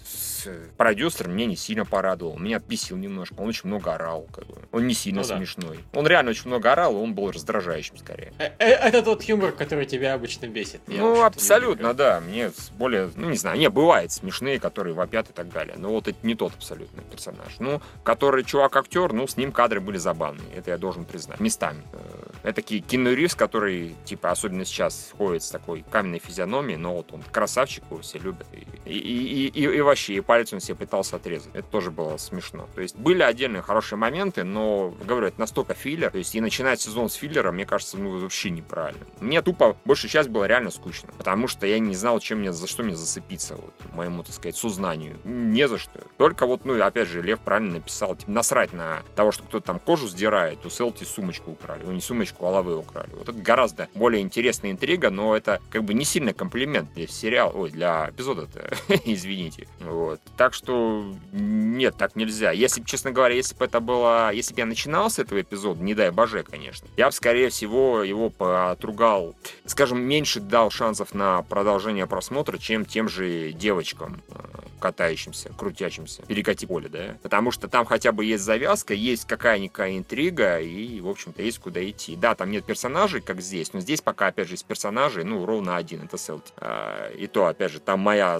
[0.05, 0.47] с-
[0.77, 2.37] продюсер мне не сильно порадовал.
[2.37, 3.35] Меня бесил немножко.
[3.39, 4.27] Он очень много орал.
[4.33, 4.55] Как бы.
[4.71, 5.37] Он не сильно Ну да.
[5.37, 5.79] смешной.
[5.93, 8.33] Он реально очень много орал, и он был раздражающим скорее.
[8.39, 10.81] Э, э, Это тот юмор, который тебя обычно бесит.
[10.87, 12.19] Я ну, это не абсолютно, да.
[12.21, 15.75] Мне более, ну, не знаю, не, бывает смешные, которые вопят и так далее.
[15.77, 17.55] Но вот это не тот абсолютно персонаж.
[17.59, 20.47] Ну, который чувак-актер, ну, с ним кадры были забавные.
[20.55, 21.39] Это я должен признать.
[21.39, 21.83] Местами.
[21.93, 21.99] Э,
[22.43, 27.13] Это ки- Кину Ривз, который, типа, особенно сейчас ходит с такой каменной физиономией, но вот
[27.13, 28.47] он красавчик, его все любят.
[28.85, 31.51] И, и, и, и- и вообще, и палец он себе пытался отрезать.
[31.53, 32.67] Это тоже было смешно.
[32.73, 36.09] То есть были отдельные хорошие моменты, но, говорю, это настолько филлер.
[36.09, 39.05] То есть и начинать сезон с филлера, мне кажется, ну, вообще неправильно.
[39.19, 41.09] Мне тупо большая часть было реально скучно.
[41.19, 44.55] Потому что я не знал, чем мне, за что мне зацепиться, вот, моему, так сказать,
[44.55, 45.19] сознанию.
[45.23, 45.99] Не за что.
[46.17, 49.79] Только вот, ну, опять же, Лев правильно написал, типа, насрать на того, что кто-то там
[49.79, 51.83] кожу сдирает, у Селти сумочку украли.
[51.83, 53.11] Ну, не сумочку, а лавы украли.
[53.13, 57.51] Вот это гораздо более интересная интрига, но это как бы не сильно комплимент для сериала,
[57.51, 58.71] ой, для эпизода-то,
[59.05, 59.67] извините.
[59.79, 60.19] Вот.
[60.37, 62.51] Так что нет, так нельзя.
[62.51, 65.93] Если честно говоря, если бы это было, если бы я начинал с этого эпизода, не
[65.93, 72.07] дай боже, конечно, я бы, скорее всего, его потругал, скажем, меньше дал шансов на продолжение
[72.07, 77.17] просмотра, чем тем же девочкам, э, катающимся, крутящимся, перекати поле, да?
[77.21, 81.87] Потому что там хотя бы есть завязка, есть какая-никакая интрига, и, в общем-то, есть куда
[81.87, 82.15] идти.
[82.15, 85.77] Да, там нет персонажей, как здесь, но здесь пока, опять же, из персонажей, ну, ровно
[85.77, 86.51] один, это Селти.
[86.57, 88.39] А, и то, опять же, там моя,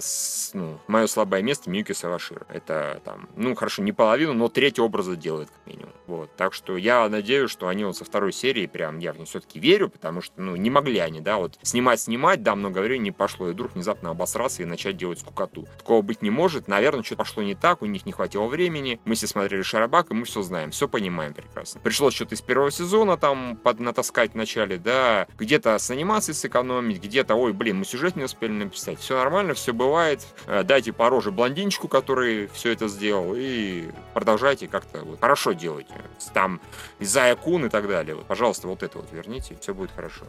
[0.52, 2.44] ну, мое слабое место Миюки Савашира.
[2.48, 5.92] Это там, ну, хорошо, не половину, но треть образа делает, как минимум.
[6.12, 6.36] Вот.
[6.36, 9.58] Так что я надеюсь, что они вот со второй серии прям, я в них все-таки
[9.58, 13.52] верю, потому что, ну, не могли они, да, вот снимать-снимать, да, много времени пошло, и
[13.52, 15.66] вдруг внезапно обосраться и начать делать скукоту.
[15.78, 19.14] Такого быть не может, наверное, что-то пошло не так, у них не хватило времени, мы
[19.14, 21.80] все смотрели Шарабак, и мы все знаем, все понимаем прекрасно.
[21.80, 27.36] Пришлось что-то из первого сезона там поднатаскать в начале, да, где-то с анимацией сэкономить, где-то,
[27.36, 29.00] ой, блин, мы сюжет не успели написать.
[29.00, 30.26] Все нормально, все бывает.
[30.46, 35.86] Э, Дайте по роже блондинчику, который все это сделал, и продолжайте как-то вот, хорошо делать.
[36.32, 36.60] Там
[36.98, 38.16] Изая Кун и так далее.
[38.26, 40.24] Пожалуйста, вот это вот верните, все будет хорошо.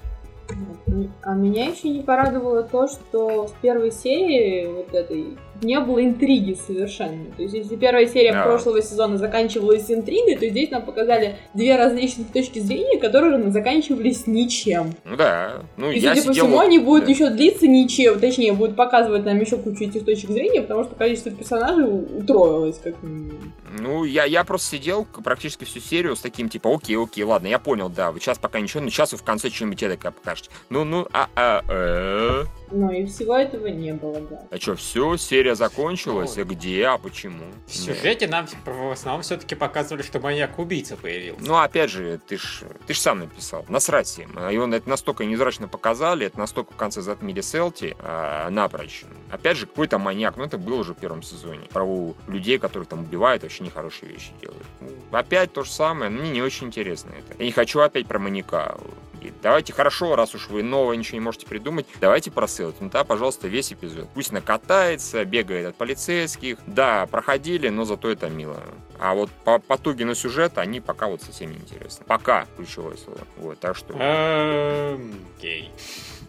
[1.21, 6.57] А меня еще не порадовало то, что в первой серии вот этой не было интриги
[6.67, 7.25] совершенно.
[7.35, 8.43] То есть, если первая серия Да.
[8.43, 14.93] прошлого сезона заканчивалась интригой, то здесь нам показали две различных точки зрения, которые заканчивались ничем.
[15.05, 15.63] Ну да.
[15.77, 16.45] Ну, И, я судя по сидел...
[16.45, 17.11] всему, они будут да.
[17.11, 21.31] еще длиться ничем, точнее, будут показывать нам еще кучу этих точек зрения, потому что количество
[21.31, 23.53] персонажей утроилось, как минимум.
[23.79, 27.59] Ну, я, я просто сидел практически всю серию с таким, типа, окей, окей, ладно, я
[27.59, 30.49] понял, да, сейчас пока ничего, но сейчас вы в конце что-нибудь такое покажете.
[30.69, 34.41] Ну, ну, а, а, э, Но и всего этого не было, да.
[34.49, 37.45] а что, все, серия закончилась, а где, а почему?
[37.67, 41.45] В сюжете нам в основном все-таки показывали, что маньяк-убийца появился.
[41.45, 44.39] Ну, опять же, ты ж, ты ж сам написал, насрать им.
[44.49, 49.03] И он это настолько незрачно показали, это настолько в конце затмили Селти а, напрочь.
[49.29, 51.67] Опять же, какой-то маньяк, ну это было уже в первом сезоне.
[51.71, 54.65] Про у людей, которые там убивают, вообще нехорошие вещи делают.
[55.11, 57.37] Опять то же самое, но мне не очень интересно это.
[57.37, 58.77] Я не хочу опять про маньяка.
[59.23, 62.77] И давайте, хорошо, раз уж вы новое ничего не можете придумать, давайте про Селти.
[62.81, 64.09] Ну да, пожалуйста, весь эпизод.
[64.13, 66.57] Пусть накатается, бегает от полицейских.
[66.67, 68.61] Да, проходили, но зато это мило.
[68.99, 72.05] А вот по потуги на сюжет они пока вот совсем не интересны.
[72.07, 73.19] Пока ключевое слово.
[73.37, 73.93] Вот, так что...
[73.97, 75.71] Эм, Окей.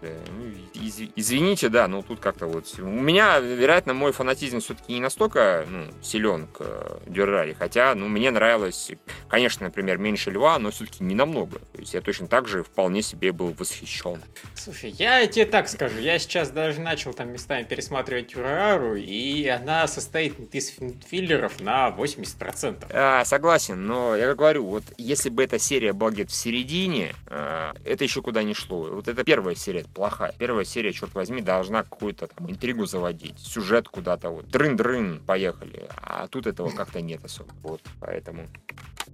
[0.04, 2.66] Да, ну, из- извините, да, но тут как-то вот...
[2.78, 8.08] У меня, вероятно, мой фанатизм все-таки не настолько ну, силен к э, Дюрари, хотя, ну,
[8.08, 8.92] мне нравилось,
[9.28, 11.58] конечно, например, меньше льва, но все-таки не намного.
[11.58, 14.20] То есть я точно так же вполне себе был восхищен.
[14.54, 19.86] Слушай, я тебе так скажу, я сейчас даже начал там местами пересматривать Юрару, и она
[19.86, 20.72] состоит из
[21.08, 22.86] филлеров на 80%.
[22.90, 27.74] А, согласен, но я говорю, вот если бы эта серия была где-то в середине, а,
[27.84, 28.90] это еще куда не шло.
[28.90, 30.32] Вот эта первая серия плохая.
[30.38, 34.46] Первая серия, черт возьми, должна какую-то там интригу заводить, сюжет куда-то вот.
[34.46, 35.88] Дрын-дрын, поехали.
[36.02, 37.50] А тут этого как-то нет особо.
[37.62, 38.42] Вот, поэтому...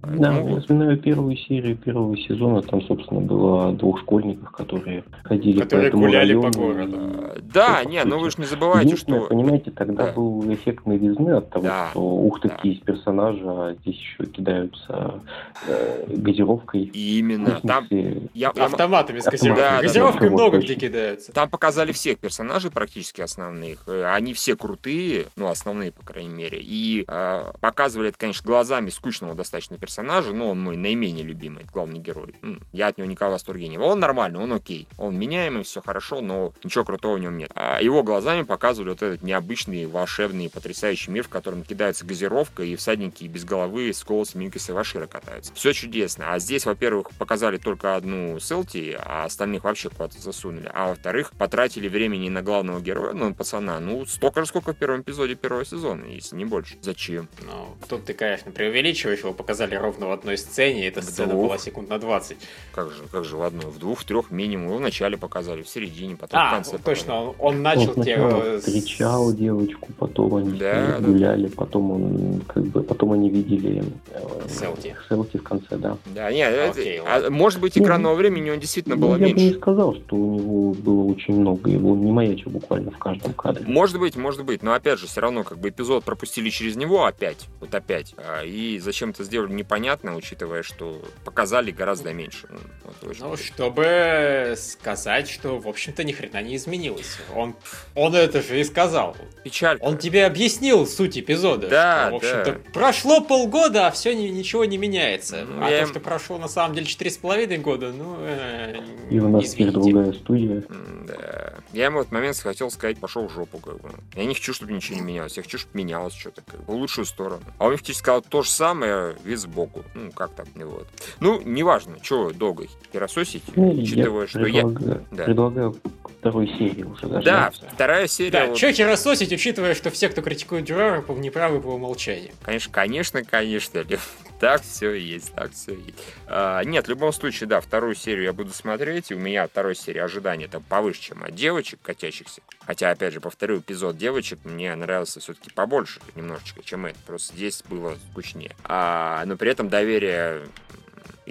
[0.03, 0.61] Да, поэтому я вот.
[0.61, 6.03] вспоминаю первую серию первого сезона, там, собственно, было двух школьников, которые ходили Которые по этому
[6.05, 6.59] гуляли по району.
[6.59, 6.97] городу.
[6.97, 9.27] А, Да, по не, ну вы же не забывайте, что...
[9.27, 10.13] понимаете, тогда Да.
[10.13, 12.55] был эффект новизны от того, Да, что ух ты, да.
[12.55, 15.21] какие есть персонажи, а здесь еще кидаются
[15.67, 16.83] э, газировкой.
[16.85, 17.87] Именно там...
[18.33, 19.63] Я, Автоматами с газировкой.
[19.63, 20.33] да, да, Газировкой да.
[20.35, 20.81] много Вот точно.
[20.81, 21.31] кидаются.
[21.31, 23.83] Там показали всех персонажей практически основных.
[23.87, 26.59] Э, Они все крутые, ну, основные, по крайней мере.
[26.61, 31.99] И э, показывали это, конечно, глазами скучного достаточно персонажа, но он мой наименее любимый, главный
[31.99, 32.35] герой.
[32.71, 33.85] Я от него никого в восторге не был.
[33.85, 34.87] Он нормальный, он окей.
[34.97, 37.51] Он меняемый, все хорошо, но ничего крутого в нем нет.
[37.55, 42.75] А его глазами показывали вот этот необычный, волшебный, потрясающий мир, в котором кидается газировка, и
[42.75, 45.53] всадники без головы с голосом Микаса Вашира катаются.
[45.53, 46.33] Все чудесно.
[46.33, 50.50] А здесь, во-первых, показали только одну Селти, а остальных вообще куда-то засунули.
[50.73, 55.01] А во-вторых, потратили времени на главного героя, ну, пацана, ну, столько же, сколько в первом
[55.01, 56.75] эпизоде первого сезона, если не больше.
[56.81, 57.27] Зачем?
[57.41, 61.29] Ну, тут ты, конечно, преувеличиваешь, его показали ровно в одной сцене, и эта В сцена
[61.33, 61.45] двух.
[61.47, 62.37] была секунд на 20.
[62.73, 64.67] Как же, как же в одной, в двух, в трех минимум.
[64.67, 66.71] Его вначале показали, в середине, потом в А, конце.
[66.73, 68.59] вот точно, он, он Он начал сначала тебе...
[68.59, 70.99] встречал девочку, потом они Да, ней да.
[70.99, 74.95] гуляли, потом он как бы потом они видели э, Селти.
[75.09, 75.97] Селти в конце, да.
[76.07, 77.29] Да, нет, это- Окей, а, ладно.
[77.29, 79.59] может быть, Ну, экранного времени он действительно Ну, было я бы не меньше.
[79.59, 83.65] сказал, что у него было очень много, его не маячил буквально в каждом кадре.
[83.67, 87.05] Может быть, может быть, но опять же, все равно как бы эпизод пропустили через него
[87.05, 88.13] опять, вот опять.
[88.17, 92.47] А, И зачем это сделали, непонятно, учитывая, что показали гораздо меньше.
[92.49, 92.59] Ну,
[93.01, 97.17] вот Ну, чтобы сказать, что, в общем-то, ни хрена не изменилось.
[97.35, 97.55] Он,
[97.95, 99.15] он это же и сказал.
[99.43, 99.83] Печалька.
[99.83, 101.67] Он тебе объяснил суть эпизода.
[101.67, 102.71] Да, что, в общем-то, да.
[102.73, 105.45] прошло полгода, а все ничего не меняется.
[105.47, 108.79] Ну, а я то, что прошло на самом деле четыре с половиной года, ну, э,
[109.09, 109.73] И у нас извините.
[109.73, 110.30] другая студия.
[110.35, 111.53] М, Да.
[111.73, 113.89] Я ему в этот момент хотел сказать, пошел в жопу, как бы.
[114.15, 115.37] Я не хочу, чтобы ничего не менялось.
[115.37, 117.41] Я хочу, чтобы менялось что-то, как бы, в лучшую сторону.
[117.57, 119.83] А он мне фактически сказал то же самое, вид сбоку.
[119.93, 120.87] Ну, как так, не вот.
[121.19, 124.61] Ну, неважно, что долго херососить, Ну, учитывая, я что я...
[124.63, 125.23] предлагаю, Да.
[125.23, 125.75] предлагаю
[126.19, 127.69] второй серии уже Да, дождаться.
[127.73, 128.31] вторая серия...
[128.31, 132.31] Да, вот- чё херососить, учитывая, что все, кто критикует Дюрара, неправы по умолчанию.
[132.43, 134.07] Конечно, конечно, конечно, Лев.
[134.41, 135.99] Так все и есть, так все есть.
[136.25, 139.75] А, нет, в любом случае, да, вторую серию я буду смотреть, и у меня второй
[139.75, 142.41] серии ожидания это повыше, чем от девочек, катящихся.
[142.65, 146.97] Хотя, опять же, повторю, эпизод девочек мне нравился все-таки побольше немножечко, чем это.
[147.05, 148.55] Просто здесь было скучнее.
[148.63, 150.47] А, но при этом доверие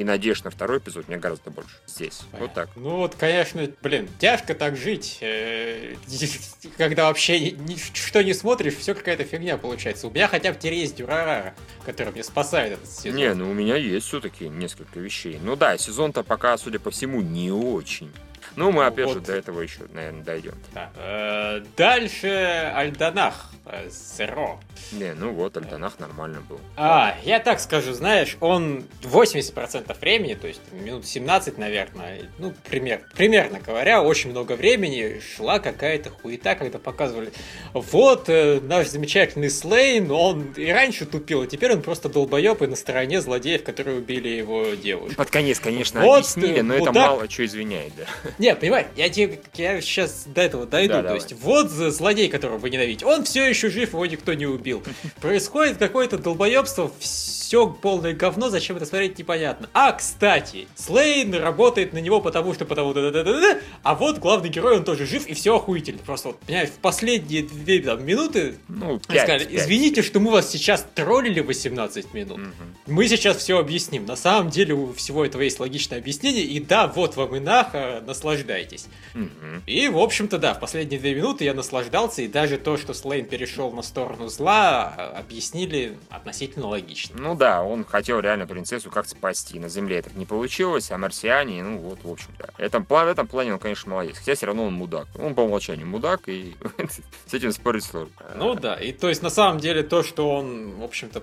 [0.00, 1.70] и надежд на второй эпизод мне гораздо больше.
[1.86, 2.22] Здесь.
[2.32, 2.70] Вот так.
[2.74, 5.94] Ну вот, конечно, блин, тяжко так жить, э,
[6.78, 7.54] когда вообще
[7.92, 10.06] что не смотришь, все какая-то фигня получается.
[10.06, 13.16] У меня хотя бы теперь есть Дюрара, который меня спасает этот сезон.
[13.18, 15.38] Не, ну у меня есть все-таки несколько вещей.
[15.42, 18.10] Ну да, сезон-то пока, судя по всему, не очень.
[18.56, 19.14] Ну, мы опять Вот.
[19.14, 20.54] же до этого еще, наверное, дойдем.
[20.74, 20.90] Да.
[20.96, 23.50] Э, Дальше Альданах.
[23.72, 24.60] Э, Зеро.
[24.92, 26.60] Не, ну вот, Альтанах нормально был.
[26.76, 33.02] А, я так скажу, знаешь, он 80% времени, то есть минут 17, наверное, ну, пример,
[33.16, 37.32] примерно говоря, очень много времени шла какая-то хуета, когда показывали,
[37.74, 42.66] вот э, наш замечательный Слейн, он и раньше тупил, а теперь он просто долбоеб и
[42.66, 45.16] на стороне злодеев, которые убили его девушку.
[45.16, 46.94] Под конец, конечно, Вот объяснили, но это мудак.
[47.10, 48.04] мало что извиняет, да.
[48.38, 50.94] Нет, понимаешь, я тебе, я сейчас до этого дойду.
[50.94, 51.18] Да, То давай.
[51.20, 54.82] есть, вот злодей, которого вы ненавидите, он все еще жив, его никто не убил.
[55.20, 59.68] Происходит какое-то долбоебство, все полное говно, зачем это смотреть, непонятно.
[59.74, 64.18] А, кстати, Слейн работает на него потому что потому да да да да а вот
[64.18, 65.98] главный герой, он тоже жив, и все охуительно.
[66.04, 69.54] Просто, вот, понимаешь, в последние две там, минуты Ну, они пять, сказали, пять.
[69.62, 72.38] извините, что мы вас сейчас троллили 18 минут.
[72.38, 72.52] Мгм.
[72.86, 74.06] Мы сейчас все объясним.
[74.06, 76.44] На самом деле у всего этого есть логичное объяснение.
[76.44, 78.86] И да, вот вам и наха, наслаждайтесь.
[79.14, 79.62] Мгм.
[79.66, 82.22] И, в общем-то, да, в последние две минуты я наслаждался.
[82.22, 87.20] И даже то, что Слейн перешел на сторону зла, объяснили относительно логично.
[87.20, 89.58] Ну да, он хотел реально принцессу как спасти.
[89.58, 92.50] На Земле это не получилось, а марсиане, ну вот, в общем-то.
[92.56, 94.18] В этом, в этом плане он, конечно, молодец.
[94.18, 95.08] Хотя все равно он мудак.
[95.18, 96.54] Он по умолчанию мудак, и
[97.26, 98.12] с этим спорить сложно.
[98.36, 101.22] Ну да, и то есть на самом деле то, что он, в общем-то,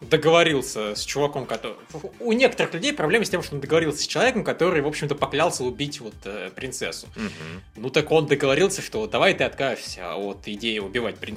[0.00, 1.76] договорился с чуваком, который...
[2.20, 5.64] У некоторых людей проблема с тем, что он договорился с человеком, который, в общем-то, поклялся
[5.64, 7.06] убить вот э, принцессу.
[7.76, 11.27] Ну так он договорился, что давай ты откажешься от идеи убивать принцессу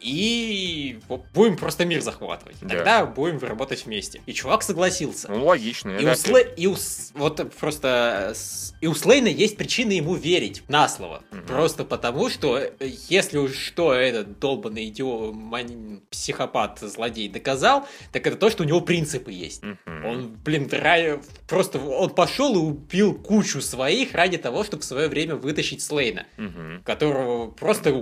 [0.00, 2.56] и вот будем просто мир захватывать.
[2.60, 2.68] Да.
[2.68, 4.20] Тогда будем работать вместе.
[4.26, 5.28] И чувак согласился.
[5.30, 5.90] Ну, логично.
[5.90, 6.76] И это у, Сле- и у
[7.14, 8.34] вот просто
[8.80, 11.22] и у Слейна есть причины ему верить на слово.
[11.30, 11.46] Мгм.
[11.46, 12.60] Просто потому, что
[13.08, 18.66] если уж что этот долбанный идиот, мань- психопат, злодей доказал, так это то, что у
[18.66, 19.62] него принципы есть.
[19.62, 20.04] Мгм.
[20.04, 25.08] Он, блин, ра- просто он пошел и убил кучу своих ради того, чтобы в свое
[25.08, 26.82] время вытащить Слейна, Мгм.
[26.84, 27.92] которого просто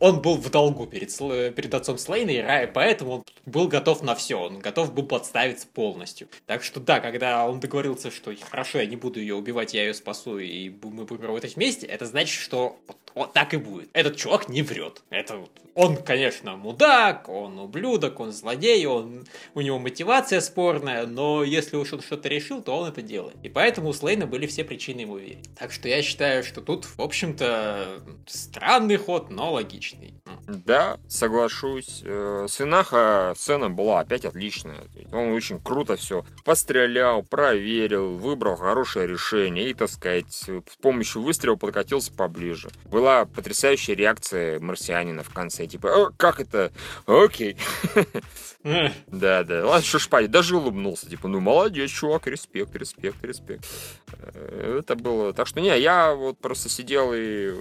[0.00, 4.14] он был в долгу перед, Сл- перед отцом Слейна, и поэтому он был готов на
[4.14, 6.28] все, он готов был подставиться полностью.
[6.46, 9.94] Так что да, когда он договорился, что хорошо, я не буду ее убивать, я ее
[9.94, 12.76] спасу, и мы будем работать вместе, это значит, что
[13.14, 13.88] вот, так и будет.
[13.92, 15.02] Этот чувак не врет.
[15.10, 19.24] Это вот- он, конечно, мудак, он ублюдок, он злодей, он
[19.54, 23.36] у него мотивация спорная, но если уж он что-то решил, то он это делает.
[23.42, 25.48] И поэтому у Слейна были все причины ему верить.
[25.58, 30.14] Так что я считаю, что тут, в общем-то, странный ход, но логичный.
[30.46, 32.02] Да, соглашусь.
[32.04, 34.84] Э, С Инаха сцена была опять отличная.
[35.12, 41.56] Он очень круто все пострелял, проверил, выбрал хорошее решение и, так сказать, с помощью выстрела
[41.56, 42.70] подкатился поближе.
[42.84, 43.03] Была
[43.34, 45.66] потрясающая реакция марсианина в конце.
[45.66, 46.72] Типа, «Э, как это?
[47.06, 47.56] Окей.
[48.64, 49.66] Да, да.
[49.66, 51.08] Ладно, что шпать, даже улыбнулся.
[51.08, 53.64] Типа, ну молодец, чувак, респект, респект, респект.
[54.12, 55.32] Э, Это было...
[55.34, 57.54] Так что, не, я вот просто сидел и э,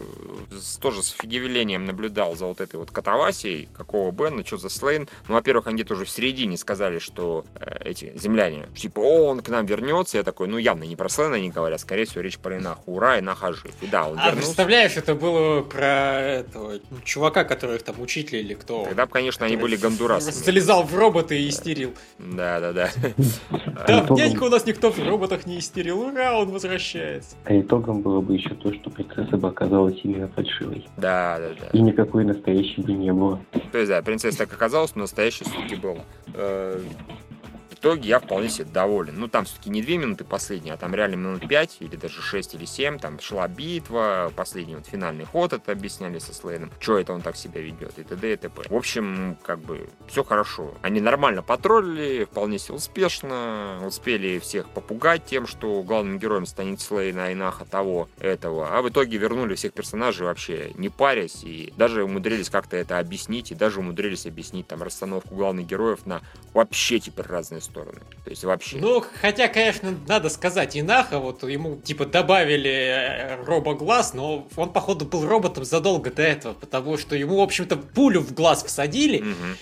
[0.82, 5.10] тоже с офигевелением наблюдал за вот этой вот катавасией, какого Бена, что за Слейн.
[5.28, 9.42] Ну, во-первых, они где-то уже в середине сказали, что э, эти земляне, типа, о, он
[9.42, 10.18] к нам вернется.
[10.18, 12.80] Я такой, ну, явно не про Слейна они говорят, скорее всего, речь про Инаха.
[12.86, 13.72] Ура, Инаха жив.
[13.82, 14.46] И да, он А вернулся.
[14.46, 18.86] представляешь, это было про этого чувака, который их там учитель или кто?
[18.86, 20.32] Тогда бы, конечно, они были гондурасами.
[20.32, 21.94] Залезал в робота и истерил.
[22.20, 22.90] Да, да, да.
[23.88, 26.02] Да, итогом- дядька у нас никто в роботах не истерил.
[26.02, 27.36] Ура, он возвращается.
[27.46, 30.88] А итогом было бы еще то, что принцесса бы оказалась именно фальшивой.
[30.98, 31.68] Да, да, да.
[31.78, 33.40] И никакой настоящей бы не было.
[33.72, 36.04] То есть, да, принцесса так оказалась, но настоящей все-таки была.
[37.84, 39.20] Итоге я вполне себе доволен.
[39.20, 42.56] Ну, там все-таки не две минуты последние, а там реально минут пять, или даже шесть
[42.56, 42.98] или семь.
[42.98, 46.72] Там шла битва, последний вот финальный ход это объясняли со Слейном.
[46.80, 48.32] Что это он так себя ведет, и т.д.
[48.32, 48.70] и т.п.
[48.70, 50.76] В общем, как бы, все хорошо.
[50.82, 53.82] Они нормально потроллили, вполне себе успешно.
[53.86, 58.78] Успели всех попугать тем, что главным героем станет Слейн, а Инаха того, этого.
[58.78, 61.44] А в итоге вернули всех персонажей вообще не парясь.
[61.44, 63.52] И даже умудрились как-то это объяснить.
[63.52, 66.22] И даже умудрились объяснить там расстановку главных героев на
[66.54, 67.73] вообще теперь разные стороны.
[68.24, 68.78] То есть вообще.
[68.78, 75.06] Ну, хотя, конечно, надо сказать, Инаха, вот ему, типа, добавили э, робоглаз, но он, походу,
[75.06, 79.58] был роботом задолго до этого, потому что ему, в общем-то, пулю в глаз всадили, Мгм.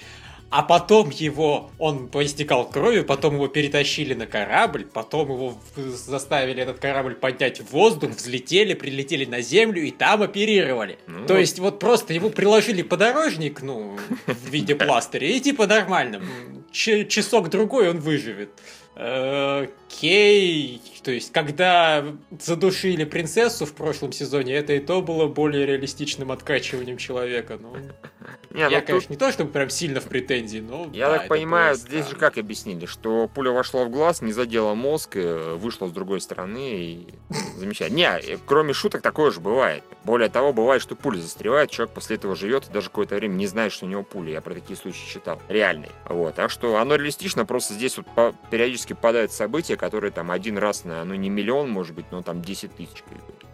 [0.52, 6.80] А потом его, он поистекал кровью, потом его перетащили на корабль, потом его заставили этот
[6.80, 11.00] корабль поднять в воздух, взлетели, прилетели на землю и там оперировали.
[11.08, 16.22] Ну То есть вот просто ему приложили подорожник, ну, в виде пластыря, и типа нормально,
[16.74, 18.50] часок-другой он выживет.
[18.98, 22.06] Э, Кей, то есть, когда
[22.40, 27.58] задушили принцессу в прошлом сезоне, это и то было более реалистичным откачиванием человека.
[27.62, 27.74] Ну,
[28.54, 30.90] Не, ну я, тут- конечно, не то, чтобы прям сильно в претензии, но...
[30.94, 34.34] Я да, так понимаю, было здесь же как объяснили, что пуля вошла в глаз, не
[34.34, 37.08] задела мозг, э, вышла с другой стороны и
[37.58, 37.96] замечательно.
[37.98, 39.84] Не, э, кроме шуток такое же бывает.
[40.04, 43.48] Более того, бывает, что пуля застревает, человек после этого живет и даже какое-то время не
[43.48, 44.34] знает, что у него пуля.
[44.34, 45.42] Я про такие случаи читал.
[45.48, 45.92] Реальные.
[46.08, 46.36] Вот.
[46.36, 50.84] Так что оно реалистично, просто здесь вот по- периодически падают события, которые там один раз
[50.86, 53.04] на, ну не миллион, может быть, но там 10 тысяч.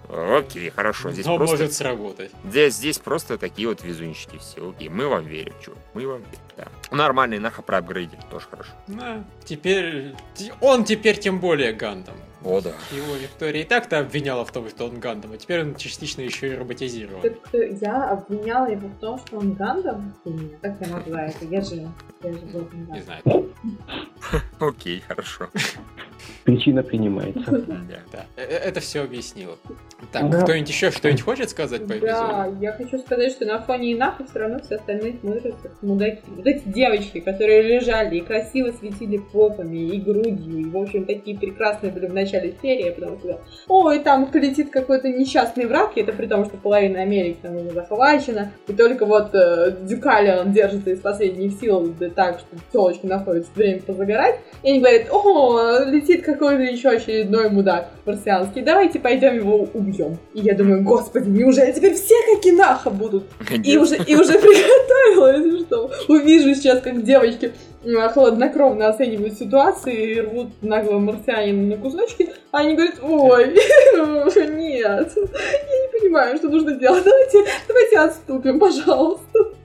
[0.10, 1.12] Окей, хорошо.
[1.12, 1.58] Здесь Но просто...
[1.58, 2.32] может сработать.
[2.46, 4.70] Здесь, здесь просто такие вот везунчики все.
[4.70, 6.40] Окей, мы вам верим, чё, мы вам верим.
[6.56, 6.68] Да.
[6.96, 8.72] Нормальный наха проапгрейдили, тоже хорошо.
[8.88, 10.16] Да, теперь...
[10.34, 12.16] те- Он теперь тем более Гандам.
[12.44, 12.72] О, да.
[12.92, 16.54] Его Виктория и так-то обвиняла в том, что он Гандам, а теперь он частично еще
[16.54, 17.22] и роботизирован.
[17.22, 20.14] Так что я обвиняла его в том, что он Гандам?
[20.62, 21.46] Как я могла это?
[21.46, 21.90] Я же...
[22.24, 23.52] Я же был Не знаю.
[24.60, 25.50] Окей, хорошо.
[26.44, 27.40] Причина принимается.
[27.52, 27.78] Да.
[28.12, 29.58] Да, э- э, это все объяснило.
[30.12, 30.42] Так, Да.
[30.42, 32.58] кто-нибудь еще что-нибудь хочет сказать по Да, эпизоду?
[32.62, 36.22] я хочу сказать, что на фоне Инаха все равно все остальные смотрятся как мудаки.
[36.28, 41.38] Вот эти девочки, которые лежали и красиво светили попами и грудью, и, в общем, такие
[41.38, 46.14] прекрасные были в начале серии, потому что, ой, там летит какой-то несчастный враг, и это
[46.14, 50.92] при том, что половина Америки там уже захвачена, и только вот э, Дюкали, он держится
[50.92, 56.17] из последних сил, да так, что телочки находится время позагорать, и они говорят, о, летит
[56.22, 60.18] какой-то еще очередной мудак марсианский, давайте пойдем его убьем.
[60.34, 63.24] И я думаю, господи, неужели теперь все как Инаха будут?
[63.64, 67.54] И уже, и уже приготовилась, что увижу сейчас, как девочки
[67.84, 73.48] м, хладнокровно оценивают ситуацию и рвут наглого марсианина на кусочки, а они говорят, ой,
[74.56, 79.57] нет, я не понимаю, что нужно делать, давайте, давайте отступим, пожалуйста.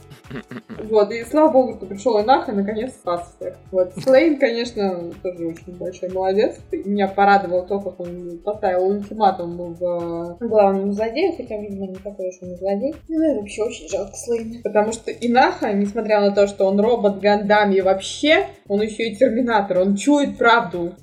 [0.85, 3.57] Вот, и слава богу, что пришел и наконец спас всех.
[3.71, 6.59] Вот, Слейн, конечно, тоже очень большой молодец.
[6.73, 12.35] Меня порадовало то, как он поставил ультиматум в главному злодею, хотя, видимо, не такой уж
[12.43, 12.95] он и злодей.
[13.09, 14.61] Ну и вообще очень жалко Слейна.
[14.65, 19.17] Потому что Инаха, несмотря на то, что он робот, гандам и вообще, он еще и
[19.17, 20.95] терминатор, он чует правду.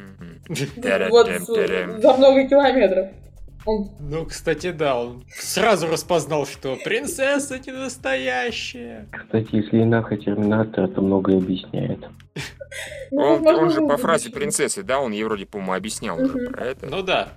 [1.09, 3.09] Вот за много километров.
[3.69, 9.07] Он Ну, кстати, да, он сразу распознал, что принцесса не настоящая.
[9.11, 11.99] Кстати, если Инаха Терминатор, это многое объясняет.
[13.11, 16.65] ну, Он, он же по фразе принцессы, да, он ей вроде, по-моему, объяснял уже про
[16.65, 16.87] это.
[16.87, 17.33] Ну да.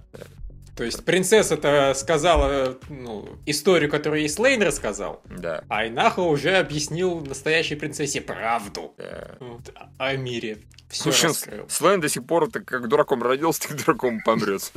[0.77, 5.65] То есть принцесса-то сказала ну, историю, которую ей Слейн рассказал, Да.
[5.69, 9.37] а Инаха уже объяснил настоящей принцессе правду да.
[9.41, 10.59] Вот, о- мире.
[10.89, 11.69] Все общем, раскрыл.
[11.69, 14.71] Слейн до сих пор так как дураком родился, так дураком помрет.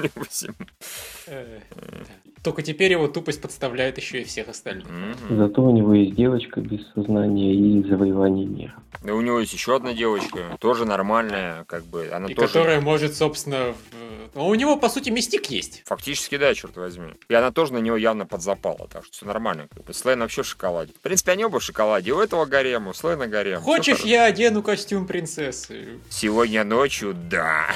[2.45, 4.85] Только теперь его тупость подставляет еще и всех остальных.
[4.87, 5.35] Мгм.
[5.37, 8.75] Зато у него есть девочка без сознания и завоевание мира.
[9.03, 12.47] Да у него есть еще одна девочка, тоже нормальная, как бы, она И тоже...
[12.47, 13.73] которая может, собственно...
[13.73, 15.81] в- Ну, у него, по сути, мистик есть.
[15.87, 17.13] Фактически, да, черт возьми.
[17.29, 19.67] И она тоже на него явно подзапала, так что все нормально.
[19.73, 19.93] Как бы.
[19.93, 20.93] Слейн вообще в шоколаде.
[20.93, 22.11] В принципе, они оба в шоколаде.
[22.13, 23.57] У этого гарема, у Слейна гарем.
[23.61, 25.99] Всё Хочешь, я одену костюм принцессы?
[26.09, 27.69] Сегодня ночью, да.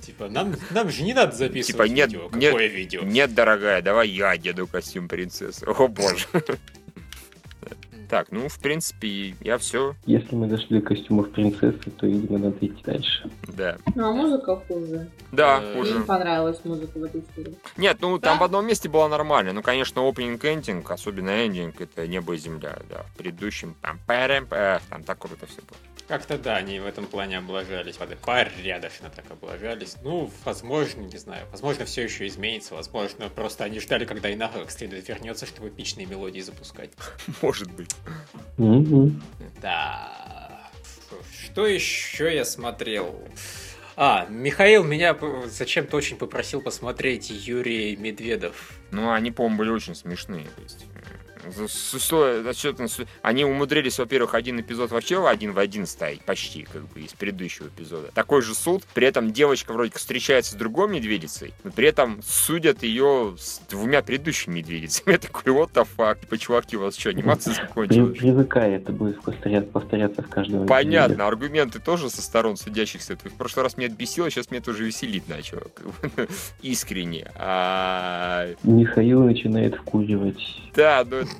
[0.00, 2.30] Типа, нам, нам же не надо записывать Типа, нет, видео.
[2.34, 3.02] нет, Какое видео?
[3.02, 5.64] Нет, дорогая, давай я одену костюм принцессы.
[5.64, 6.26] О боже.
[8.10, 12.64] Так, ну, в принципе, я все, Если мы дошли до костюмов принцессы, то, видимо, надо
[12.64, 13.28] идти дальше.
[13.48, 13.78] да.
[13.94, 15.08] Ну, а музыка хуже.
[15.32, 15.94] Да, Э, Мне уже.
[15.98, 17.56] не понравилась музыка в этой истории.
[17.78, 19.52] Нет, ну там в одном месте было нормально.
[19.54, 23.04] Ну, конечно, опенинг эндинг, особенно эндинг, это небо и земля, да.
[23.14, 25.78] В предыдущем там пэрэм, э, там так круто все было.
[26.06, 27.96] Как-то да, они в этом плане облажались.
[27.96, 29.96] Порядочно так облажались.
[30.02, 31.46] Ну, возможно, не знаю.
[31.50, 32.74] Возможно, все еще изменится.
[32.74, 36.90] Возможно, просто они ждали, когда Инага как следует вернется, чтобы эпичные мелодии запускать.
[37.42, 37.90] Может быть.
[38.58, 39.22] Мгм.
[39.62, 40.70] Да.
[41.44, 43.22] Что еще я смотрел?
[43.96, 48.72] А, Михаил меня зачем-то очень попросил посмотреть Юрий Медведев.
[48.90, 50.44] Ну, они, по-моему, были очень смешные.
[50.44, 50.84] То есть,
[52.54, 57.00] счет- с- они умудрились, во-первых, один эпизод вообще один в один ставить, почти, как бы,
[57.00, 58.10] из предыдущего эпизода.
[58.14, 62.20] Такой же суд, при этом девочка вроде как встречается с другой медведицей, но при этом
[62.26, 65.12] судят ее с двумя предыдущими медведицами.
[65.12, 68.18] Я такой, вот the fuck, типа, чуваки, у вас что, анимация закончилась?
[68.18, 71.28] Привыкай, это будет повторяться, повторяться в каждом Понятно, эпизоде.
[71.28, 73.16] аргументы тоже со сторон судящихся.
[73.16, 75.62] В прошлый раз меня бесило, сейчас меня тоже веселить начало.
[76.62, 77.30] Искренне.
[77.36, 80.38] А, Михаил начинает вкуривать
[80.74, 81.30] Да, ну это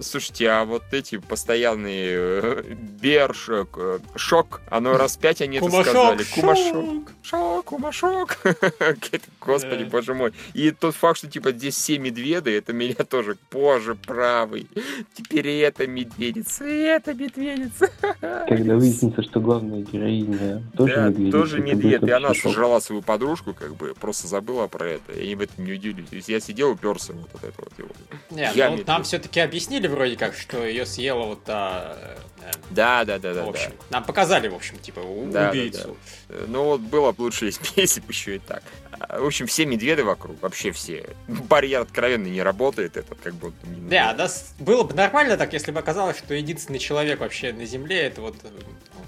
[0.00, 2.62] Слушайте, а вот эти постоянные э,
[3.00, 6.24] бер, шок, э, шок, оно раз пять они это сказали.
[6.34, 6.74] Кумашок.
[6.74, 7.12] шок.
[7.22, 8.38] Шок, кумашок.
[9.40, 10.32] Господи, боже мой.
[10.54, 14.66] И тот факт, что типа здесь все медведы, это меня тоже, боже, правый.
[15.14, 17.90] Теперь и эта медведица, и эта медведица.
[18.48, 22.02] Когда выяснится, что главная героиня тоже Да, медведица, тоже это медведь.
[22.02, 25.12] И она сожрала свою подружку, как бы, просто забыла про это.
[25.18, 26.08] Я в этом не удивлюсь.
[26.08, 27.90] То есть я сидел, уперся вот от этого вот его.
[28.30, 31.96] Не, ну там все-таки объяснили вроде как, что ее съела вот та...
[32.42, 33.44] э, Да, да, да, да.
[33.44, 33.96] в общем, да.
[33.98, 35.96] нам показали, в общем, типа, у- Да, да, убийцу.
[36.28, 37.46] Э, Ну вот было бы лучше,
[37.76, 38.62] если бы еще и так.
[39.08, 41.04] В общем, все медведы вокруг, вообще все.
[41.28, 43.54] Барьер откровенно не работает, это как будто...
[43.66, 44.28] не- Да, да,
[44.58, 48.36] было бы нормально так, если бы оказалось, что единственный человек вообще на Земле это вот
[48.42, 48.48] э,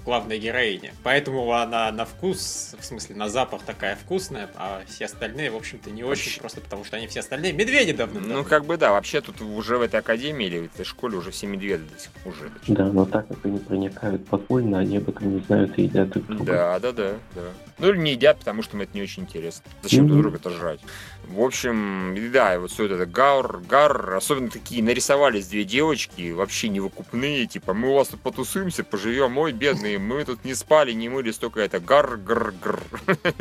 [0.05, 0.93] главная героиня.
[1.03, 5.89] Поэтому она на вкус, в смысле на запах такая вкусная, а все остальные, в общем-то,
[5.91, 8.19] не очень, Вообще- просто потому что они все остальные медведи давно.
[8.21, 11.31] Ну, как бы да, вообще тут уже в этой академии или в этой школе уже
[11.31, 12.51] все медведы до сих пор уже.
[12.67, 16.25] Да, но так как они проникают подпольно, они об этом не знают и едят друг
[16.27, 16.45] друга.
[16.45, 17.41] Да, да, да, да.
[17.81, 19.63] Ну или не едят, потому что им это не очень интересно.
[19.81, 20.21] Зачем друг Мгм.
[20.21, 20.79] друга-то жрать?
[21.27, 26.67] В общем, да, и вот все это гар, гар, особенно такие нарисовались две девочки, вообще
[26.67, 31.07] невыкупные, типа, мы у вас тут потусуемся, поживем, ой, бедные, мы тут не спали, не
[31.07, 32.79] мылись, только это гар, гар, гар.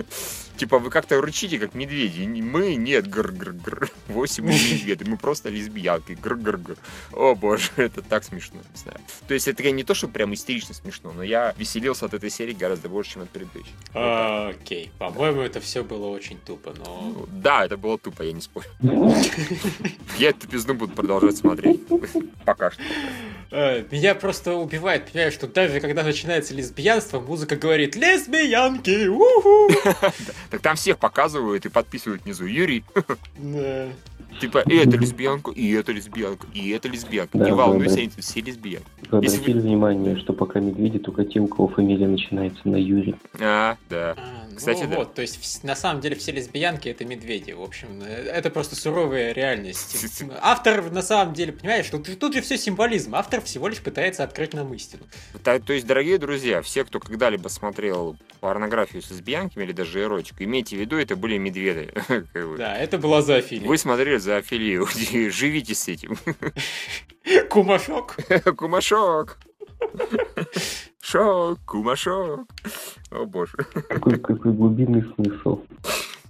[0.56, 3.90] Типа, вы как-то рычите, как медведи, мы, нет, гар, гар, гар.
[4.08, 6.76] Восемь мы медведи, мы просто лесбиянки, гар, гар, гар.
[7.12, 9.00] О боже, это так смешно, не знаю.
[9.26, 12.52] То есть это не то, что прям истерично смешно, но я веселился от этой серии
[12.52, 13.72] гораздо больше, чем от предыдущей.
[13.94, 17.00] Окей, по-моему, это все было очень тупо, но...
[17.00, 18.66] Ну, Да, это было тупо, я не спорю.
[20.18, 21.80] Я эту пизду буду продолжать смотреть.
[22.44, 22.82] Пока что.
[23.52, 29.06] Э, Меня просто убивает, понимаешь, что даже когда начинается лесбиянство, музыка говорит «Лесбиянки!
[29.06, 29.72] уху!»
[30.50, 32.44] Так там всех показывают и подписывают внизу.
[32.44, 32.84] Юрий,
[34.40, 37.38] типа, и это лесбиянка, и это лесбиянка, и это лесбиянка.
[37.38, 38.00] Да, Не да, волнуйся, да.
[38.02, 38.86] они все лесбиянки.
[39.10, 43.16] Обратили внимание, что пока медведи, только те, у кого фамилия начинается на Юрий.
[43.40, 44.14] А, да.
[44.16, 44.96] А, ну Кстати, да.
[44.96, 48.74] вот, то есть на самом деле все лесбиянки это медведи, в общем, э, это просто
[48.74, 50.22] суровая реальность.
[50.40, 54.54] Автор на самом деле, понимаешь, тут, тут же все символизм, автор всего лишь пытается открыть
[54.54, 55.02] нам истину.
[55.44, 60.42] Та- То есть, дорогие друзья, все, кто когда-либо смотрел порнографию с лесбиянками или даже эротику,
[60.42, 61.92] имейте в виду, это были медведы.
[62.56, 63.66] Да, это была зоофилия.
[63.68, 64.86] Вы смотрели за афилию,
[65.30, 66.16] живите с этим.
[67.50, 68.16] Кумашок.
[68.56, 69.38] Кумашок.
[71.02, 72.46] Шок, кумашок.
[73.10, 73.56] О боже.
[73.88, 75.62] Какой, какой глубинный смысл.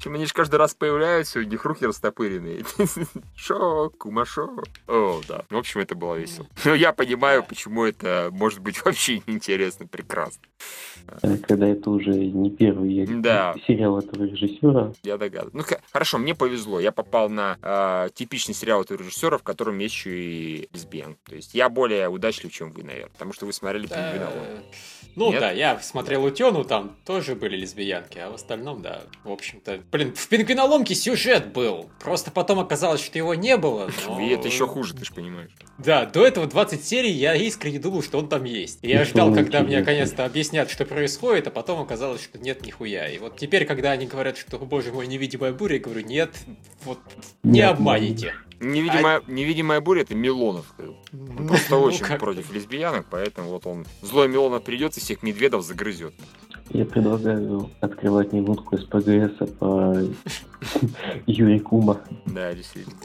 [0.00, 2.64] Чем они же каждый раз появляются, у них руки растопыренные.
[3.36, 4.64] Шок, кумашок.
[4.88, 5.44] О, да.
[5.50, 6.46] В общем, это было весело.
[6.64, 10.42] Но я понимаю, почему это может быть вообще неинтересно, прекрасно.
[11.22, 13.54] Э, Когда это уже не первый Да.
[13.66, 14.92] сериал этого режиссера.
[15.02, 15.52] Я догадываюсь.
[15.70, 16.80] Ну, хорошо, мне повезло.
[16.80, 21.16] Я попал на э, типичный сериал этого режиссера, в котором есть еще и лесбиян.
[21.28, 23.10] То есть я более удачлив, чем вы, наверное.
[23.12, 24.12] Потому что вы смотрели Да.
[25.16, 25.40] Ну Нет?
[25.40, 29.80] да, я смотрел Утену, там тоже были лесбиянки, а в остальном, да, в общем-то...
[29.90, 34.20] Блин, в Пингвиноломке сюжет был, просто потом оказалось, что его не было, но...
[34.20, 35.50] И это еще хуже, ты же понимаешь.
[35.78, 38.78] Да, до этого 20 серий я искренне думал, что он там есть.
[38.82, 42.64] И я Ну, ждал, когда мне наконец-то объяснят, что происходит, а потом оказалось, что нет
[42.64, 43.08] нихуя.
[43.08, 46.30] И вот теперь, когда они говорят, что, «О, боже мой, невидимая буря, я говорю, нет,
[46.84, 46.98] вот
[47.42, 47.74] не Не
[48.60, 50.66] Невидимая, невидимая буря это Милонов.
[50.78, 55.22] Он просто Ну, очень как- против лесбиянок, поэтому вот он злой Милонов придет и всех
[55.22, 56.12] медведов загрызет.
[56.68, 59.96] Я предлагаю открывать минутку СПГС по
[61.26, 62.96] Юрий Кума Да, действительно.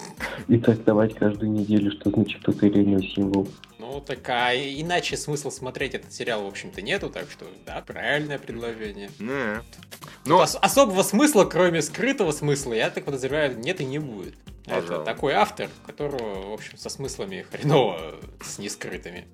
[0.47, 3.47] и трактовать каждую неделю, что значит тот или иной символ.
[3.79, 8.37] Ну, так а иначе смысл смотреть этот сериал, в общем-то, нету, так что, да, правильное
[8.39, 9.09] предложение.
[9.19, 9.61] Да.
[9.75, 9.87] Тут
[10.25, 14.35] Ну, ос- особого смысла, кроме скрытого смысла, я так подозреваю, нет и не будет.
[14.65, 15.05] Это Пожалуй.
[15.05, 19.27] такой автор, которого, в общем, со смыслами хреново с нескрытыми.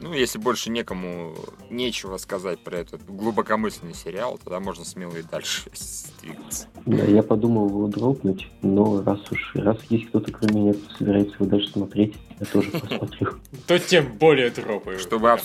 [0.00, 1.34] ну, если больше некому
[1.70, 5.70] нечего сказать про этот глубокомысленный сериал, тогда можно смело и дальше
[6.22, 6.66] двигаться.
[6.86, 11.34] Да, я подумал его дропнуть, но раз уж раз есть кто-то кроме меня, кто собирается
[11.36, 13.34] его даже смотреть, я тоже посмотрю.
[13.68, 14.98] То тем более дропаю.
[14.98, 15.38] Чтобы.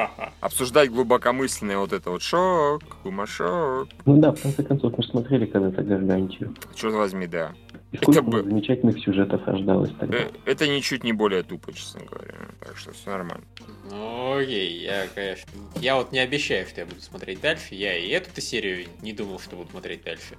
[0.40, 3.88] Обсуждать глубокомысленное вот это вот шок, кумашок.
[4.04, 6.54] Ну да, в конце концов, мы смотрели когда-то Гаргантию.
[6.74, 7.52] Черт возьми, да.
[7.92, 10.18] И сколько бы- замечательных сюжетов рождалось тогда.
[10.18, 12.34] Э, Это ничуть не более тупо, честно говоря.
[12.60, 13.44] Так что все нормально.
[13.90, 17.74] Ну, окей, я, конечно, я вот не обещаю, что я буду смотреть дальше.
[17.74, 20.36] Я и эту серию не думал, что буду смотреть дальше.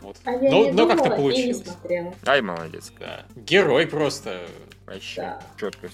[0.00, 0.16] Вот.
[0.24, 1.64] А я но не но думала как-то получилось.
[1.64, 2.14] смотрела.
[2.26, 2.92] Ай, молодец.
[3.00, 3.24] Да.
[3.36, 4.46] Герой просто.
[4.86, 5.20] Вообще.
[5.22, 5.42] Да.
[5.58, 5.88] Четко.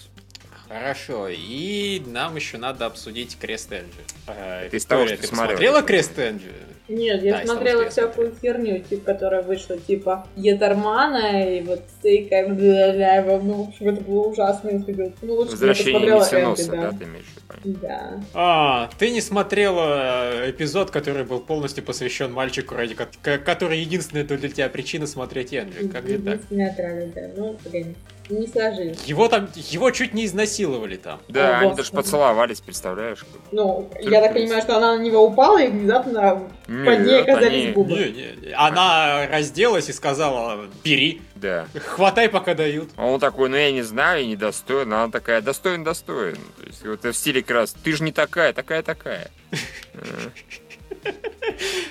[0.71, 3.89] Хорошо, и нам еще надо обсудить Крест Энджи.
[4.29, 6.53] Э, Ты из того, Виктория, что ты смотрела, посмотрела я Крест Энджи?
[6.87, 11.63] Нет, я Да, из того, смотрела я всякую херню, типа, которая вышла, типа, Етармана и
[11.63, 14.71] вот бля-бля, ну, в общем, это было ужасно.
[14.71, 16.99] Ну, лучше бы я Возвращение посмотрела Миссиноса, Энди, да, да.
[16.99, 17.79] ты имеешь в виду?
[17.83, 18.21] Да.
[18.35, 24.23] А, ты не смотрела эпизод, который был полностью посвящен мальчику, ради ко- ко- который единственная
[24.25, 25.89] для тебя причина смотреть Энджи.
[25.89, 26.35] Как так?
[26.35, 27.31] Единственная трава, да.
[27.37, 27.97] Ну, блин,
[28.31, 29.03] не сложилось.
[29.05, 31.21] Его там, его чуть не изнасиловали там.
[31.29, 31.77] Да, О, они господи.
[31.77, 33.25] даже поцеловались, представляешь?
[33.53, 34.11] Ну, Сюрприз.
[34.13, 37.93] я так понимаю, что она на него упала и внезапно Под ней оказались они- губы.
[37.95, 38.53] Не, не, не.
[38.55, 41.67] Она разделась и сказала, бери, Да.
[41.75, 42.91] хватай, пока дают.
[42.97, 44.93] А он такой, ну я не знаю, я не достоин.
[44.93, 46.37] Она такая, достоин, достоин.
[46.59, 49.31] То есть вот в стиле как раз, ты же не такая, такая, такая.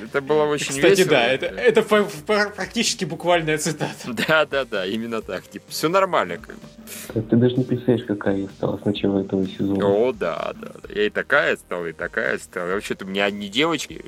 [0.01, 1.10] Это было очень Кстати, весело.
[1.10, 3.93] да, это, это по- по- практически буквальная цитата.
[4.28, 5.43] Да, да, да, именно так.
[5.47, 6.38] Типа, все нормально.
[6.38, 7.22] Как бы.
[7.30, 9.86] Ты даже не представляешь, какая я стала с начала этого сезона.
[9.86, 10.72] О, да, да.
[10.93, 12.70] Я и такая стала, и такая стала.
[12.70, 14.03] Вообще-то у меня одни девочки.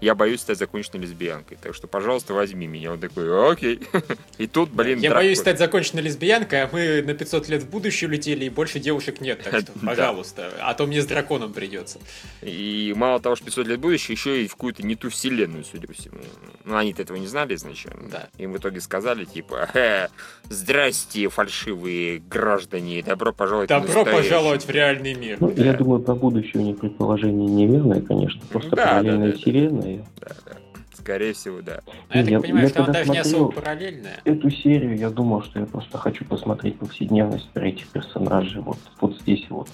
[0.00, 1.58] Я боюсь стать законченной лесбиянкой.
[1.62, 2.92] Так что, пожалуйста, возьми меня.
[2.92, 3.80] Он такой, окей.
[4.38, 8.08] И тут, блин, Я боюсь стать законченной лесбиянкой, а мы на 500 лет в будущее
[8.08, 11.98] улетели, и больше девушек нет, так что, пожалуйста, а то мне с драконом придется.
[12.42, 15.86] И мало того, что 500 лет будущее, еще и в какую-то не ту вселенную, судя
[15.88, 16.16] по всему.
[16.64, 18.08] Ну, они-то этого не знали изначально.
[18.10, 18.28] Да.
[18.38, 20.08] Им в итоге сказали, типа, «Э,
[20.44, 24.16] здрасте, фальшивые граждане, добро пожаловать в Добро настоящий».
[24.22, 25.38] пожаловать в реальный мир.
[25.40, 25.64] Ну, Да.
[25.64, 28.40] я думаю, про будущее у них предположение неверное, конечно.
[28.50, 29.38] Просто Да, параллельная да, да.
[29.38, 30.04] вселенная.
[30.20, 30.52] Да, да.
[30.94, 31.80] Скорее всего, да.
[32.10, 34.20] Но я так Я- понимаю, я что она даже не особо параллельная.
[34.24, 38.60] Эту серию я думал, что я просто хочу посмотреть повседневность про этих персонажей.
[38.60, 39.68] Вот, вот здесь вот.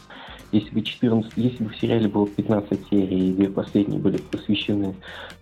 [0.52, 4.94] Если бы 14, если бы в сериале было 15 серий, и две последние были посвящены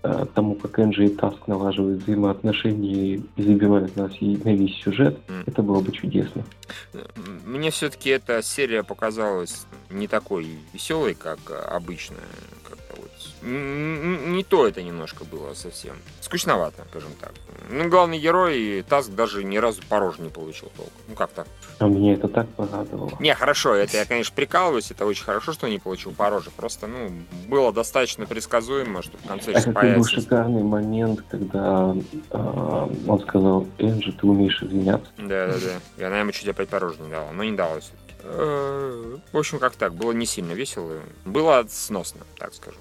[0.03, 5.19] э, тому, как Энджи и Таск налаживают взаимоотношения и забивают нас и на весь сюжет,
[5.29, 5.45] М.
[5.47, 6.45] это было бы чудесно.
[7.45, 11.39] Мне все-таки эта серия показалась не такой веселой, как
[11.71, 12.19] обычная.
[13.47, 15.97] Не то это немножко было совсем.
[16.21, 17.33] Скучновато, скажем так.
[17.71, 20.91] Ну, главный герой, Таск, даже ни разу по роже не получил толк.
[21.07, 21.47] Ну, как так?
[21.79, 23.13] А меня это так порадовало.
[23.21, 26.51] Не, хорошо, это я, конечно, прикалываюсь, это очень хорошо, что не получил по роже.
[26.51, 27.13] Просто, ну,
[27.47, 30.11] было достаточно предсказуемо, что в конце А сейчас какой был появится...
[30.21, 31.95] шикарный момент, когда
[32.31, 35.11] э, он сказал, Энджи, ты умеешь извиняться.
[35.19, 35.81] Да-да-да.
[35.99, 38.03] И она ему чуть опять по роже не дала, но не дала все-таки.
[39.33, 41.01] В общем, как так, было не сильно весело.
[41.25, 42.77] Было сносно, так скажу.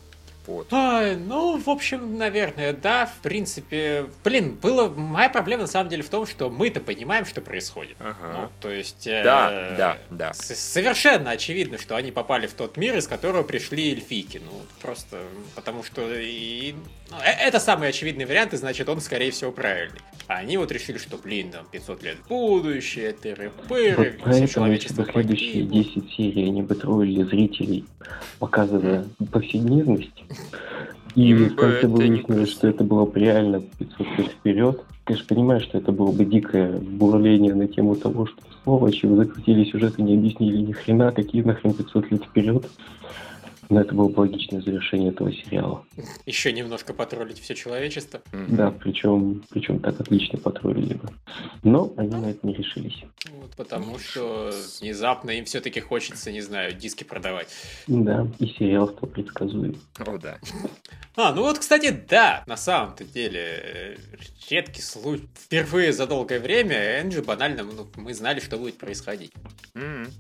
[0.48, 0.68] Вот.
[0.72, 4.06] Ай, ну, в общем, наверное, да, в принципе.
[4.24, 4.88] Блин, было.
[4.89, 7.96] Моя проблема на самом деле в том, что мы-то понимаем, что происходит.
[8.00, 8.50] Ну, Ага.
[8.62, 9.08] то есть.
[9.08, 10.34] э, Да, да, да.
[10.34, 14.41] с- Совершенно очевидно, что они попали в тот мир, из которого пришли эльфийки.
[14.43, 15.20] Ну, просто
[15.56, 16.76] потому что и...
[17.10, 20.00] ну, э- это самый очевидный вариант, и значит, он, скорее всего, правильный.
[20.28, 25.06] А они вот решили, что, блин, там 500 лет в будущее, тыры-пыры, Вот все человечество
[25.06, 25.84] следующие погибло.
[26.02, 27.86] 10 серий они бы троллили зрителей,
[28.39, 30.24] показывая повседневность,
[31.16, 34.28] и Им в конце это бы не выяснилось, что это было бы реально 500 лет
[34.28, 34.84] вперед,
[35.18, 39.64] же понимаешь, что это было бы дикое бурление на тему того, что сволочи, вы закрутили
[39.64, 42.66] сюжет и не объяснили ни хрена, какие нахрен 500 лет вперед.
[43.70, 45.86] Но это было бы логичное завершение этого сериала.
[46.26, 48.22] Еще немножко потроллить все человечество.
[48.49, 51.09] Да, причем, причем так отлично потроллили бы.
[51.63, 53.03] Но они на это не решились.
[53.41, 54.51] Вот потому что
[54.82, 57.47] внезапно им все-таки хочется, не знаю, диски продавать.
[57.88, 59.76] Да, и сериал стал предсказуем.
[59.99, 60.39] О, да.
[61.16, 63.95] А, ну вот, кстати, да, на самом-то деле, э,
[64.49, 65.28] редкий случай.
[65.34, 69.32] Впервые за долгое время Энджи банально, ну, мы знали, что будет происходить.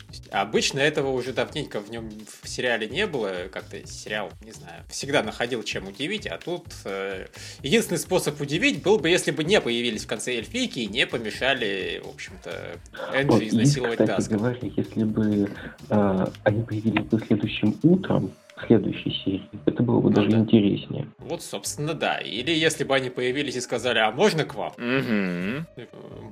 [0.09, 2.09] Есть Обычно этого уже давненько в нем
[2.41, 7.27] в сериале не было, как-то сериал, не знаю, всегда находил чем удивить, а тут э,
[7.61, 12.01] единственный способ удивить был бы, если бы не появились в конце эльфийки и не помешали,
[12.03, 12.79] в общем-то,
[13.13, 14.57] Энджи Вот, изнасиловать Таска.
[14.61, 15.49] если бы
[15.89, 20.37] э, они появились бы следующим утром, в следующей серии, это было бы Ну даже да.
[20.37, 21.07] интереснее.
[21.19, 22.19] Вот, собственно, да.
[22.19, 24.71] Или если бы они появились и сказали, а можно к вам?
[24.77, 25.67] Мгм.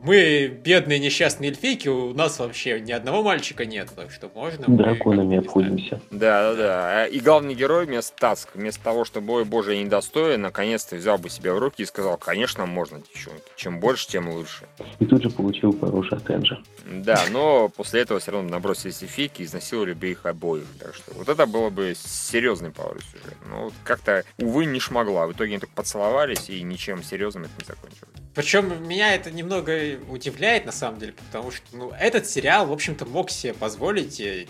[0.04, 4.66] Мы бедные несчастные эльфийки, у нас вообще ни одного мальчика нет, так что можно...
[4.68, 6.00] Драконами обходимся.
[6.12, 7.08] Да, да, да.
[7.08, 11.30] И главный герой вместо Таск, вместо того, чтобы, ой, боже, я недостоин, наконец-то взял бы
[11.30, 13.44] себя в руки и сказал, конечно, можно, девчонки.
[13.56, 14.66] Чем больше, тем лучше.
[15.00, 16.58] И тут же получил от Энджи.
[16.86, 20.66] Да, но после этого все равно набросились эфики и изнасиловали бы их обоих.
[20.80, 23.36] Так что вот это было бы серьезный поворот сюжета.
[23.50, 25.28] Но вот как-то, увы, не шмогла.
[25.28, 28.23] В итоге они только поцеловались, и ничем серьезным это не закончилось.
[28.36, 33.06] Причем меня это немного удивляет, на самом деле, потому что, ну, этот сериал, в общем-то,
[33.06, 34.48] мог себе позволить э,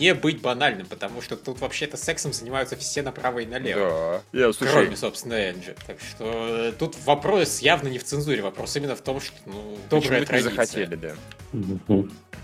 [0.00, 4.22] не быть банальным, потому что тут вообще-то сексом занимаются все направо и налево.
[4.32, 4.38] Да.
[4.38, 5.76] Я, слушай, Кроме, собственно, Энджи.
[5.86, 9.78] Так что э, тут вопрос явно не в цензуре, вопрос именно в том, что, ну,
[9.88, 10.50] добрая традиция.
[10.50, 11.14] захотели, да.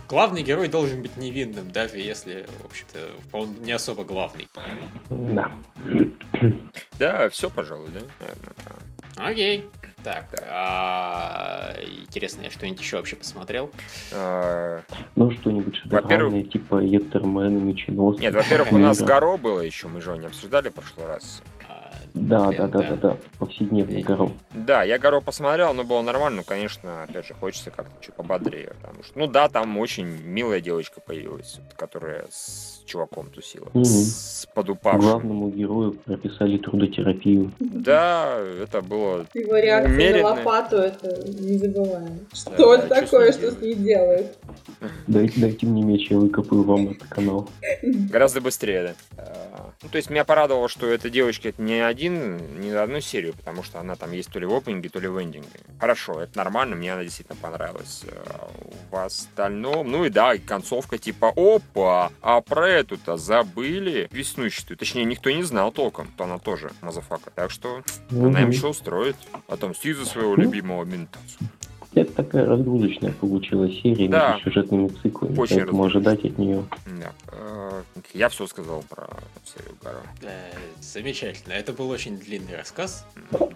[0.08, 2.98] Главный герой должен быть невинным, даже если, в общем-то,
[3.32, 4.48] он не особо главный.
[5.10, 5.50] Да.
[6.98, 8.26] Да, все, пожалуй, да.
[9.16, 9.64] Окей.
[10.06, 13.72] Так, а, интересно, я что-нибудь еще вообще посмотрел?
[14.12, 14.82] А,
[15.16, 18.22] Ну, что-нибудь шедевральное, типа Ептермен и Меченосцы.
[18.22, 19.02] Нет, во-первых, у нас.
[19.02, 21.42] Горо было еще, мы же его не обсуждали в прошлый раз.
[22.16, 22.96] Да, Блин, да, да, да.
[22.96, 24.30] да, повседневный Гаро.
[24.54, 26.38] Да, я Гаро посмотрел, но было нормально.
[26.38, 28.72] Ну, конечно, опять же, хочется как-то чуть пободрее.
[28.80, 33.68] Потому что, ну да, там очень милая девочка появилась, которая с чуваком тусила.
[33.74, 33.84] Мгм.
[33.84, 35.00] С подупавшим.
[35.02, 37.52] Главному герою прописали трудотерапию.
[37.58, 39.26] Да, это было...
[39.34, 40.22] Его реакция Умеренно.
[40.30, 42.18] на лопату, это незабываемо.
[42.32, 44.38] Что Да, это да, такое, что с ней что с ней делает?
[45.06, 47.48] Дайте, дайте мне меч, я выкопаю вам этот канал.
[47.82, 49.22] Гораздо быстрее, да.
[49.22, 53.34] А, Ну, то есть меня порадовало, что эта девочка это не один, не одну серию,
[53.34, 55.48] потому что она там есть то ли в опенинге, то ли в эндинге.
[55.80, 58.04] Хорошо, это нормально, мне она действительно понравилась.
[58.26, 58.48] А
[58.90, 64.76] В остальном, ну и да, и концовка типа, опа, а про эту-то забыли веснущатую.
[64.76, 67.30] Точнее, никто не знал толком, то она тоже motherfucker.
[67.34, 69.16] Так что она им еще устроит.
[69.48, 70.42] Отомстит за своего Ну.
[70.42, 71.18] любимого мента.
[71.94, 74.32] Это такая разгрузочная получилась серия Да.
[74.34, 76.64] между сюжетными циклами, Очень поэтому ожидать от нее.
[77.00, 77.12] Да.
[78.14, 79.08] Я все сказал про
[79.44, 80.02] серию Гаро.
[80.22, 81.52] Э, Замечательно.
[81.54, 83.04] Это был очень длинный рассказ.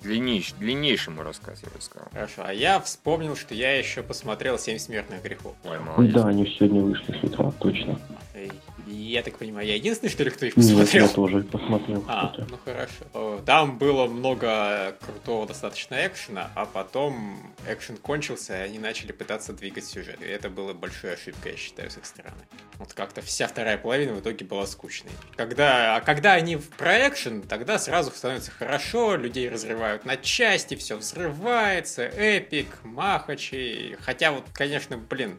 [0.02, 2.08] Длиннейший, длиннейший мой рассказ, я бы сказал.
[2.12, 2.42] Хорошо.
[2.44, 5.54] А я вспомнил, что я еще посмотрел «Семь смертных грехов».
[5.64, 6.14] Ой, молодец.
[6.14, 7.98] Да, они сегодня вышли с утра, точно.
[8.34, 8.48] Э,
[8.86, 11.06] Я так понимаю, я единственный, что ли, кто их Нет, посмотрел?
[11.06, 12.04] я тоже посмотрел.
[12.08, 13.04] А, ну хорошо.
[13.46, 19.84] Там было много крутого достаточно экшена, а потом экшен кончился, и они начали пытаться двигать
[19.84, 20.20] сюжет.
[20.22, 22.42] И это было большой ошибкой, я считаю, с их стороны.
[22.78, 25.12] Вот как-то вся вторая половина в итоге была скучной.
[25.36, 30.96] Когда, а когда они про экшен, тогда сразу становится хорошо, людей разрывают на части, все
[30.96, 33.96] взрывается, эпик, махачи.
[34.00, 35.38] Хотя вот, конечно, блин,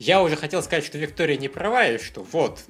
[0.00, 2.60] я уже хотел сказать, что Виктория не права, и что вот,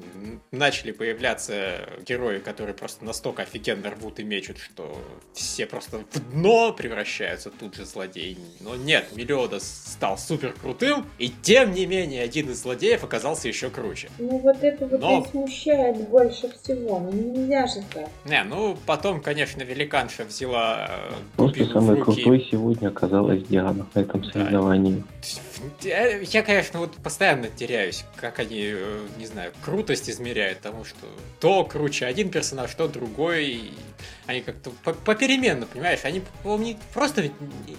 [0.50, 4.98] начали появляться герои, которые просто настолько офигенно рвут и мечут, что
[5.32, 8.36] все просто в дно превращаются тут же злодеи.
[8.58, 9.62] Но нет, Мелиодас
[9.92, 14.10] стал супер крутым, и тем не менее один из злодеев оказался еще круче.
[14.18, 16.98] Ну вот это вот Но- и смущает больше всего.
[16.98, 18.08] Ну нельзя же так.
[18.24, 22.22] Не, ну потом, конечно, великанша взяла э, Просто самой руки.
[22.22, 25.04] крутой сегодня оказалась Диана на этом соревновании.
[25.22, 25.49] Э,
[25.82, 31.06] Я, конечно, вот постоянно теряюсь, как они, э, не знаю, крутость измеряют, потому что
[31.40, 33.72] то круче один персонаж, то другой.
[34.26, 36.00] Они как-то по- попеременно, понимаешь?
[36.04, 37.30] Они они просто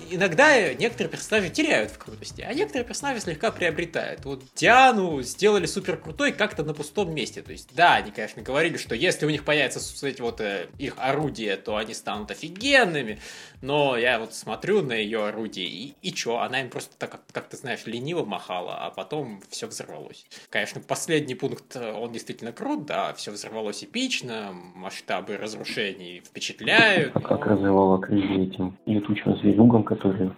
[0.10, 4.26] иногда некоторые персонажи теряют в крутости, а некоторые персонажи слегка приобретают.
[4.26, 7.42] Вот Диану сделали супер крутой как-то на пустом месте.
[7.42, 10.96] То есть, да, они, конечно, говорили, что если у них появятся эти вот э, их
[10.98, 13.20] орудия, то они станут офигенными.
[13.62, 17.22] Но я вот смотрю на ее орудие, и, и чё, она им просто так, как,
[17.32, 20.26] как ты знаешь, лениво махала, а потом все взорвалось.
[20.50, 27.12] Конечно, последний пункт, э, он действительно крут, да, все взорвалось эпично, масштабы разрушений впечатляют.
[27.16, 30.32] А как но- развивала крылья этим летучим зверюгам, которые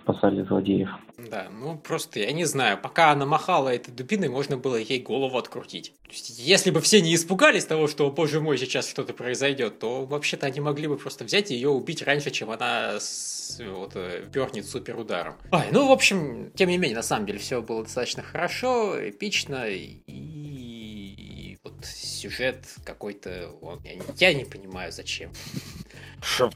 [0.00, 0.90] спасали злодеев.
[1.28, 5.36] Да, ну просто я не знаю, пока она махала этой дубиной, можно было ей голову
[5.38, 5.92] открутить.
[6.04, 9.78] То есть, если бы все не испугались того, что, «О, боже мой, сейчас что-то произойдет,
[9.78, 13.92] то вообще-то они могли бы просто взять и ее убить раньше, чем она с, вот,
[13.94, 15.36] э, пернет суперударом.
[15.52, 19.66] Ай, ну, в общем, тем не менее, на самом деле, все было достаточно хорошо, эпично,
[19.68, 25.30] и вот сюжет какой-то, он- я, я не понимаю, зачем.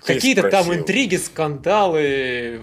[0.04, 2.60] Какие-то там интриги, скандалы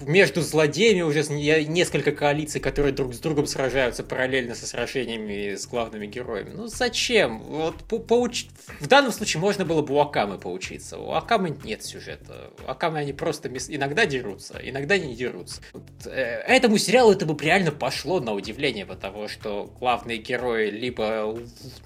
[0.00, 6.06] между злодеями уже несколько коалиций, которые друг с другом сражаются параллельно со сражениями с главными
[6.06, 6.50] героями.
[6.54, 7.40] Ну зачем?
[7.40, 8.46] Вот по- поуч-
[8.80, 10.98] В данном случае можно было бы у Акамы поучиться.
[10.98, 12.50] У Акамы нет сюжета.
[12.66, 15.60] У Акамы они просто мес- иногда дерутся, иногда не дерутся.
[15.72, 16.10] Вот, э,
[16.46, 21.36] этому сериалу это бы реально пошло на удивление, потому что главные герои либо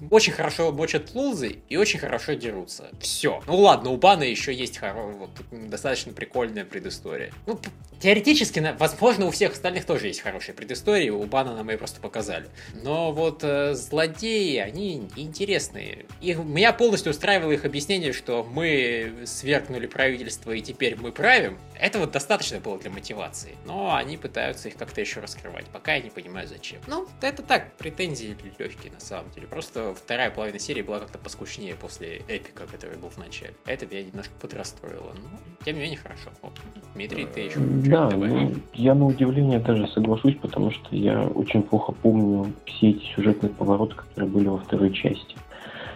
[0.09, 2.89] очень хорошо мочат лузы и очень хорошо дерутся.
[2.99, 3.41] Все.
[3.47, 7.31] Ну ладно, у Бана еще есть вот, достаточно прикольная предыстория.
[7.45, 7.59] Ну,
[7.99, 12.47] теоретически, возможно, у всех остальных тоже есть хорошие предыстории, у Бана нам ее просто показали.
[12.83, 16.05] Но вот э, злодеи, они интересные.
[16.21, 21.57] И меня полностью устраивало их объяснение, что мы свергнули правительство и теперь мы правим.
[21.79, 23.55] Этого достаточно было для мотивации.
[23.65, 25.65] Но они пытаются их как-то еще раскрывать.
[25.67, 26.79] Пока я не понимаю, зачем.
[26.87, 29.47] Ну, это так, претензии легкие на самом деле.
[29.47, 33.53] Просто вторая половина серии была как-то поскучнее после эпика, который был в начале.
[33.65, 35.11] Это меня немножко подрастроило.
[35.23, 36.29] Но, тем не менее, хорошо.
[36.41, 36.53] Вот,
[36.93, 38.49] Дмитрий, ты еще Да, что-нибудь добавишь?
[38.55, 43.49] ну, я на удивление даже соглашусь, потому что я очень плохо помню все эти сюжетные
[43.51, 45.35] повороты, которые были во второй части.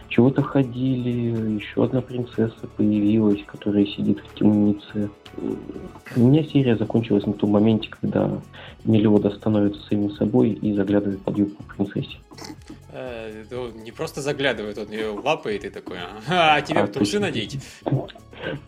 [0.09, 5.11] Чего-то ходили, еще одна принцесса появилась, которая сидит в темнице.
[6.15, 8.41] У меня серия закончилась на том моменте, когда
[8.85, 12.17] Мелиода становится самим собой и заглядывает под юбку принцессе.
[12.91, 17.59] Э, ну, не просто заглядывает, он ее лапает и такой, а тебе А, трусы надеть.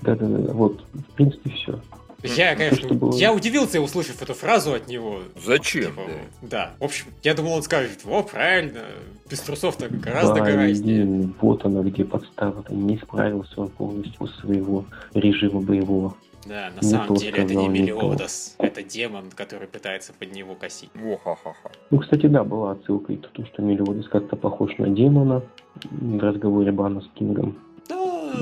[0.01, 1.79] Да-да-да, вот, в принципе, все.
[2.23, 5.21] Я, конечно, что было- я удивился, услышав эту фразу от него.
[5.43, 5.85] Зачем?
[5.85, 6.01] Типа,
[6.41, 6.47] да?
[6.47, 6.71] да.
[6.79, 8.81] В общем, я думал, он скажет, о, правильно,
[9.27, 11.03] без трусов-то гораздо Да, гораздее.
[11.23, 12.63] и вот она, где подстава.
[12.69, 16.13] Не справился он полностью своего режима боевого.
[16.45, 17.71] Да, на Не самом то деле это не то.
[17.71, 20.89] Мелиодас, это демон, который пытается под него косить.
[20.95, 21.69] О-ха-ха-ха.
[21.91, 25.43] Ну, кстати, да, была отсылка и к тому, что Мелиодес как-то похож на демона
[25.91, 27.95] в разговоре Бана с Кингом Да,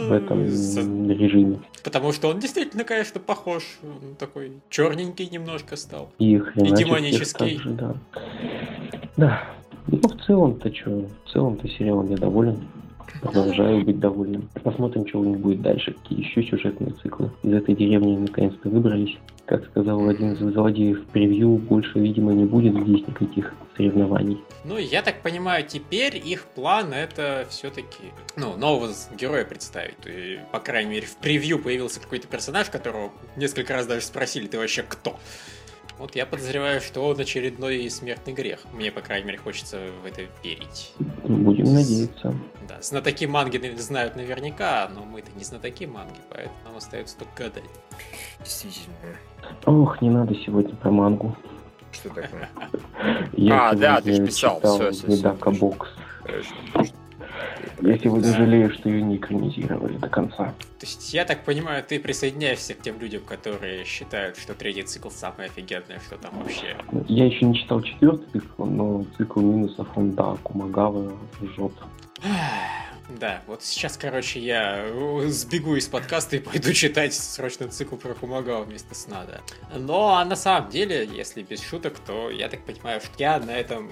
[0.08, 1.60] в этом за- режиме.
[1.84, 3.64] Потому что он действительно, конечно, похож.
[3.84, 6.10] Он такой черненький немножко стал.
[6.20, 7.56] И всех демонический.
[7.56, 7.96] так же, да.
[9.18, 9.44] Да.
[9.88, 11.06] Ну, в целом-то что?
[11.26, 12.60] В целом-то сериалом я доволен.
[13.22, 14.50] Продолжаю быть довольным.
[14.64, 15.94] Посмотрим, что у них будет дальше.
[15.94, 17.32] Какие еще сюжетные циклы.
[17.44, 19.18] Из этой деревни наконец-то выбрались.
[19.46, 24.38] Как сказал один из злодеев превью, больше, видимо, не будет здесь никаких соревнований.
[24.66, 30.06] Ну, я так понимаю, теперь их план это все-таки, ну, нового героя представить.
[30.06, 34.58] И, по крайней мере, в превью появился какой-то персонаж, которого несколько раз даже спросили, ты
[34.58, 35.18] вообще кто?
[36.00, 38.60] Вот я подозреваю, что он очередной смертный грех.
[38.74, 40.94] Мне, по крайней мере, хочется в это верить.
[41.26, 42.34] Будем надеяться.
[42.70, 47.44] Да, знатоки манги на- знают наверняка, но мы-то не знатоки манги, поэтому нам остается только
[47.44, 47.64] гадать.
[48.40, 48.96] Действительно.
[49.66, 51.36] Ох, не надо сегодня про мангу.
[51.92, 52.50] Что такое?
[53.34, 54.56] Я А, да, ты ж сегодня писал.
[54.58, 55.18] читал Всё, всё, всё.
[55.18, 55.90] Медака Бокс.
[57.82, 60.54] Я сегодня жалею, что ее не экранизировали до конца.
[60.80, 65.10] То есть, я так понимаю, ты присоединяешься к тем людям, которые считают, что третий цикл
[65.10, 66.76] самое офигенное, что там вообще.
[67.08, 71.12] Я еще не читал четвертый цикл, но цикл минусов он, да, Кумагава
[71.42, 71.74] жжет.
[73.10, 78.14] Да, вот сейчас, короче, я э, сбегу из подкаста и пойду читать срочно цикл про
[78.14, 79.42] Кумагава вместо сна, да.
[79.78, 83.52] Но а на самом деле, если без шуток, то я так понимаю, что я на
[83.52, 83.90] этом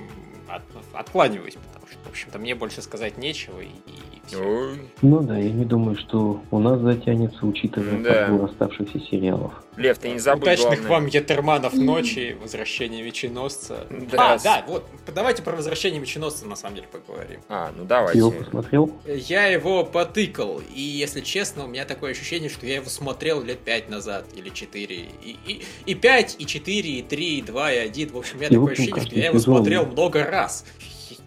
[0.48, 0.62] от-
[0.94, 4.17] откланиваюсь, потому что, в общем-то, мне больше сказать нечего, и, и.
[4.36, 8.26] Ой, Ну да, я не думаю, что у нас затянется, учитывая Да.
[8.28, 9.54] подбор оставшихся сериалов.
[9.78, 10.90] Лев, ты не забудь Удачных главное.
[10.90, 13.86] вам Ятерманов ночи, возвращение Меченосца.
[14.12, 17.42] Да, а, да, вот, давайте про возвращение Меченосца на самом деле поговорим.
[17.48, 18.18] А, ну Ты давайте.
[18.18, 18.92] его посмотрел?
[19.06, 23.60] Я его потыкал, и если честно, у меня такое ощущение, что я его смотрел лет
[23.60, 27.78] пять назад, или четыре, и, и, и 5, и 4, и 3, и 2, и
[27.78, 29.56] 1, в общем, у меня И, такое общем, ощущение, что я его сезон.
[29.58, 30.66] смотрел много раз.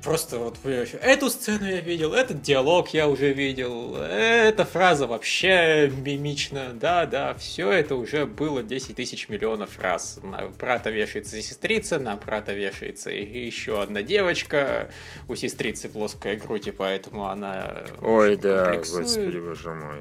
[0.02, 6.72] Просто вот эту сцену я видел, этот диалог я уже видел, эта фраза вообще мимична,
[6.72, 10.18] да-да, все это уже было 10 тысяч миллионов раз.
[10.22, 14.90] На брата вешается сестрица, на брата вешается еще одна девочка,
[15.28, 17.84] у сестрицы плоская грудь, и поэтому она...
[18.00, 19.04] Ой, да, комплексует.
[19.04, 19.98] господи, боже мой.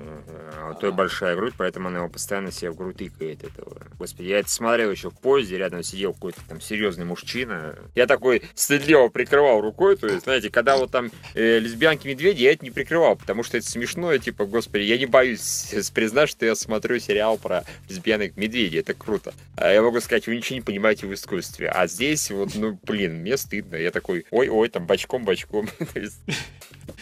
[0.58, 3.82] А у той большая грудь, поэтому она его постоянно себе в грудь тыкает этого.
[3.98, 7.76] Господи, я это смотрел еще в поезде, рядом сидел какой-то там серьезный мужчина.
[7.96, 12.66] Я такой стыдливо прикрывал рукой, то есть, знаете, когда вот там э, лесбиянки-медведи, я это
[12.66, 16.56] не прикрывал, потому что это смешно, и, типа, господи, я не боюсь признать, что я
[16.56, 19.34] смотрю сериал про лесбиянок-медведей, это круто.
[19.56, 21.70] А я могу сказать, вы ничего не понимаете в искусстве.
[21.70, 23.76] А здесь вот, ну, блин, мне стыдно.
[23.76, 25.70] Я такой, ой-ой, там, бочком-бочком.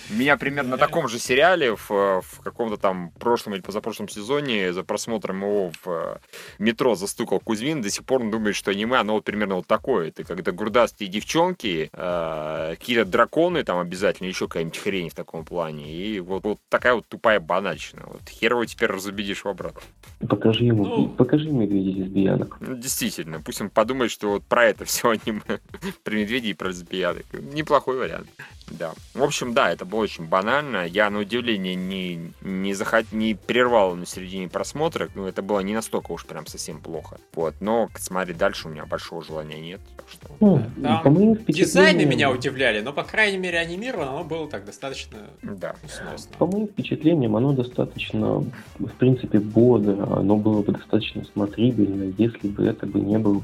[0.09, 4.83] Меня примерно на таком же сериале в, в каком-то там прошлом или позапрошлом сезоне за
[4.83, 6.17] просмотром его в э,
[6.59, 10.09] метро застукал Кузьмин, до сих пор он думает, что аниме, оно вот примерно вот такое.
[10.09, 15.91] Это когда грудастые девчонки, э, какие-то драконы там обязательно, еще какая-нибудь хрень в таком плане.
[15.91, 18.03] И вот, вот такая вот тупая банальщина.
[18.05, 19.81] Вот хер его теперь разубедишь в обратно.
[20.27, 21.09] Покажи ему, Ну.
[21.09, 22.57] покажи медведей лесбиянок.
[22.59, 25.41] Ну, действительно, пусть он подумает, что вот про это все аниме,
[26.03, 27.25] про медведей и про лесбиянок.
[27.33, 28.27] Неплохой вариант.
[28.69, 28.93] Да.
[29.13, 30.87] В общем, да, это было очень банально.
[30.87, 33.05] Я, на удивление, не, не, захот...
[33.11, 35.07] не прервал на середине просмотра.
[35.13, 37.17] Ну, это было не настолько уж прям совсем плохо.
[37.35, 37.53] Вот.
[37.59, 39.79] Но смотреть дальше у меня большого желания нет.
[40.09, 40.29] Что...
[40.39, 44.65] Ну, Там по моим Дизайны меня удивляли, но, по крайней мере, анимировано оно было так
[44.65, 45.75] достаточно Да.
[45.87, 46.35] сносно.
[46.37, 48.43] По моим впечатлениям, оно достаточно,
[48.79, 53.43] в принципе, бодро, оно было бы достаточно смотрибельно, если бы это бы не был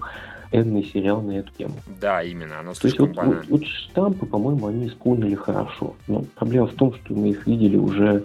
[0.53, 1.73] энный сериал на эту тему.
[1.99, 2.59] Да, именно.
[2.59, 5.95] Оно То есть вот, вот, вот штампы, по-моему, они исполнили хорошо.
[6.07, 8.23] Но проблема в том, что мы их видели уже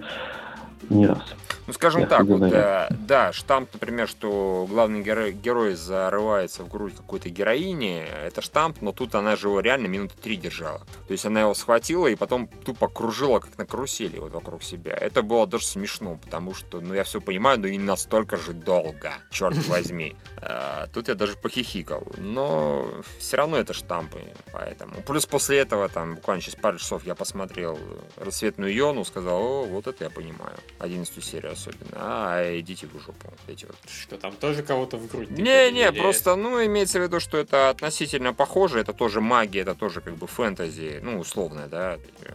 [0.88, 1.22] не раз.
[1.66, 6.94] Ну, скажем так, вот, э, да, штамп, например, что главный герой, герой зарывается в грудь
[6.96, 10.78] какой-то героини, это штамп, но тут она же его реально минуты три держала.
[11.06, 14.92] То есть она его схватила и потом тупо кружила, как на карусели, вот вокруг себя.
[14.92, 19.12] Это было даже смешно, потому что, ну, я все понимаю, но не настолько же долго,
[19.30, 20.16] черт возьми.
[20.40, 22.02] Э, Тут я даже похихикал.
[22.16, 24.22] Но все равно это штампы,
[24.52, 25.02] поэтому.
[25.02, 27.78] Плюс после этого, там, буквально через пару часов я посмотрел
[28.16, 30.56] «Рассветную Йону», сказал, о, вот это я понимаю.
[30.78, 31.90] 11 серию особенно.
[31.94, 33.32] А, идите в жопу.
[33.46, 33.76] Эти вот.
[33.88, 37.70] Что там тоже кого-то в грудь Не-не, или- просто, ну, имеется в виду, что это
[37.70, 41.98] относительно похоже, это тоже магия, это тоже как бы фэнтези, ну, условно, да.
[42.22, 42.32] Э,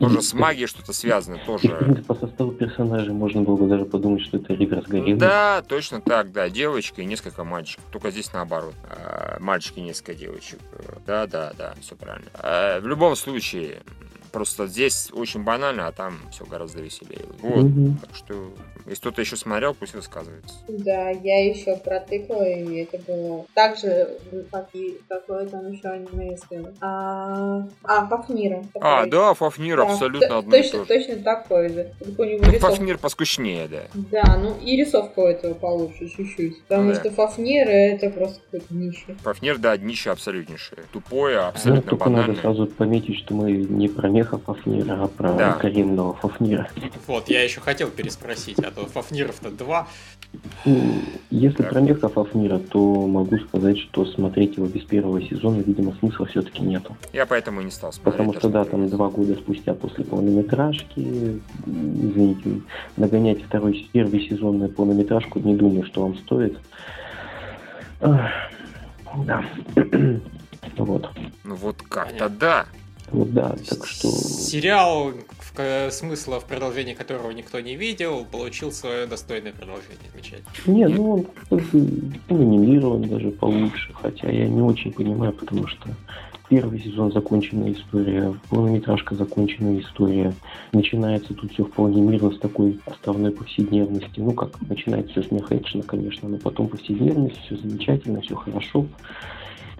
[0.00, 1.68] Тоже с магией что-то связано, И, в тоже.
[1.68, 5.18] принципе, по составу персонажей можно было бы даже подумать, что это Риверс Гарем.
[5.18, 6.48] Да, точно так, да.
[6.48, 7.84] Девочка и несколько мальчиков.
[7.92, 8.74] Только здесь наоборот.
[8.90, 10.58] А, Мальчики и несколько девочек.
[11.06, 12.28] Да, да, да, все правильно.
[12.34, 13.82] А, В любом случае,
[14.34, 17.24] просто здесь очень банально, а там все гораздо веселее.
[17.40, 17.62] Вот.
[17.64, 17.96] Мгм.
[17.98, 18.34] Так что,
[18.86, 20.54] если кто-то еще смотрел, пусть высказывается.
[20.68, 24.18] Да, я еще протыкала, и это было так же,
[24.50, 26.66] как и какое там еще аниме, если...
[26.80, 28.64] А, а Фафнира.
[28.80, 31.00] А, да, Фафнир Да, абсолютно т- одно и точно, то же.
[31.06, 31.92] точно такой же.
[32.16, 33.82] Только Ну, Фафнир поскучнее, да.
[33.94, 36.62] Да, ну и рисовка у этого получше чуть-чуть.
[36.64, 36.94] Потому Да.
[37.00, 39.14] что Фафнир это просто какой-то нищий.
[39.22, 40.82] Фафнир, да, днище абсолютнейшее.
[40.92, 42.36] Тупое, Ну, абсолютно надо банальное.
[42.36, 45.52] сразу пометить, что мы не про меха Фафнира, а про Да.
[45.52, 46.68] каремного Фафнира.
[47.06, 49.86] Вот, я еще хотел переспросить, а то Фафниров-то два.
[51.30, 51.70] Если Так.
[51.70, 56.62] про меха Фафнира, то могу сказать, что смотреть его без первого сезона, видимо, смысла все-таки
[56.62, 56.96] нету.
[57.12, 58.14] Я поэтому и не стал смотреть.
[58.16, 62.62] Потому что, да, там два года спустя после полнометражки, извините,
[62.96, 66.58] нагонять второй, первый сезон на полнометражку, не думаю, что вам стоит.
[68.00, 69.44] Да.
[70.76, 71.08] Вот.
[71.44, 72.66] Ну вот как-то да.
[73.10, 74.08] Вот да, так что...
[74.08, 75.12] Сериал,
[75.90, 79.96] смысла в продолжении которого никто не видел, получил свое достойное продолжение.
[80.12, 80.48] Замечательно.
[80.66, 85.90] Не, ну он анимирован даже получше, хотя я не очень понимаю, потому что
[86.48, 90.34] первый сезон законченная история, полнометражка законченная история,
[90.72, 95.58] начинается тут все вполне мирно с такой островной повседневности, ну как, начинается все с меха
[95.86, 98.86] конечно, но потом повседневность, все замечательно, все хорошо,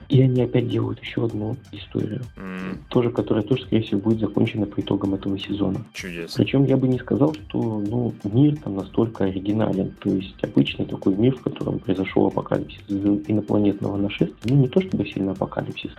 [0.08, 4.66] и они опять делают еще одну историю, М, тоже, которая тоже, скорее всего, будет закончена
[4.66, 5.84] по итогам этого сезона.
[5.92, 6.42] Чудесно.
[6.42, 9.92] Причем я бы не сказал, что ну, мир там настолько оригинален.
[10.00, 14.36] То есть обычный такой мир, в котором произошел апокалипсис инопланетного нашествия.
[14.44, 15.90] Ну, не то чтобы сильно апокалипсис,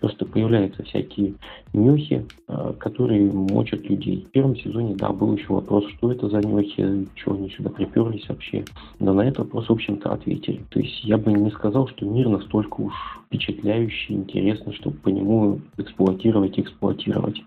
[0.00, 1.34] просто появляются всякие
[1.72, 4.26] мехи, а, которые мочат людей.
[4.28, 8.28] В первом сезоне, да, был еще вопрос, что это за мехи, чего они сюда приперлись
[8.28, 8.64] вообще.
[8.98, 10.62] Но на этот вопрос, в общем-то, ответили.
[10.70, 12.94] То есть я бы не сказал, что мир настолько уж
[13.26, 17.42] впечатляющий, интересный, чтобы по нему эксплуатировать, эксплуатировать.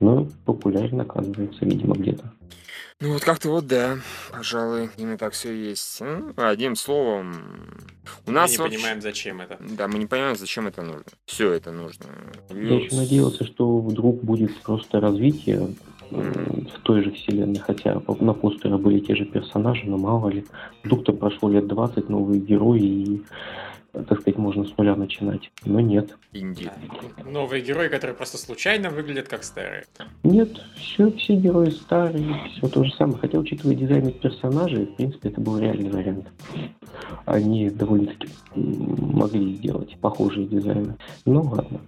[0.00, 2.32] Но популярен, оказывается, видимо, где-то.
[3.00, 3.96] Ну вот как-то вот да,
[4.30, 6.00] пожалуй, именно так все есть.
[6.02, 7.32] Ну, одним словом,
[8.26, 9.56] у Мы нас не вообще- понимаем, зачем это.
[9.58, 11.04] Да, мы не понимаем, зачем это нужно.
[11.24, 12.04] Все это нужно.
[12.50, 15.74] Я еще надеялся, что вдруг будет просто развитие
[16.10, 20.44] в той же вселенной, хотя на постере были те же персонажи, но мало ли.
[20.84, 23.22] Вдруг-то прошло лет 20, новые герои, и,
[23.92, 25.50] так сказать, можно с нуля начинать.
[25.64, 26.16] Но нет.
[26.32, 26.70] Инди.
[27.24, 29.84] Новые герои, которые просто случайно выглядят как старые.
[30.22, 33.18] Нет, все, все герои старые, все то же самое.
[33.18, 36.28] Хотя, учитывая дизайн персонажей, в принципе, это был реальный вариант.
[37.24, 40.96] Они довольно-таки могли сделать похожие дизайны.
[41.24, 41.80] Ну ладно.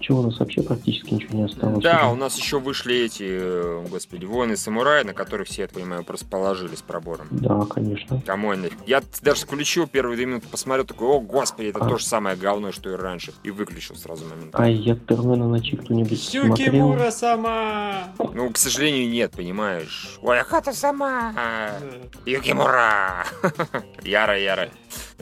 [0.00, 1.82] Чего у нас вообще практически ничего не осталось?
[1.82, 2.12] Да, уже?
[2.12, 6.26] у нас еще вышли эти, э, господи, воины самураи, на которых все, я понимаю, просто
[6.26, 7.26] положили с пробором.
[7.30, 8.22] Да, конечно.
[8.24, 8.78] Кому я нафиг?
[8.86, 11.88] Я даже включил первые две минуты, посмотрел, такой, о, господи, это А.
[11.88, 13.32] то же самое говно, что и раньше.
[13.42, 14.66] И выключил сразу моментально.
[14.66, 16.54] А я Термена ночи кто-нибудь смотрел?
[16.56, 18.08] Юкимура сама!
[18.18, 20.18] Ну, к сожалению, нет, понимаешь.
[20.22, 21.34] Ой, хата сама!
[22.24, 23.24] Юкимура!
[24.04, 24.68] Яра, яра.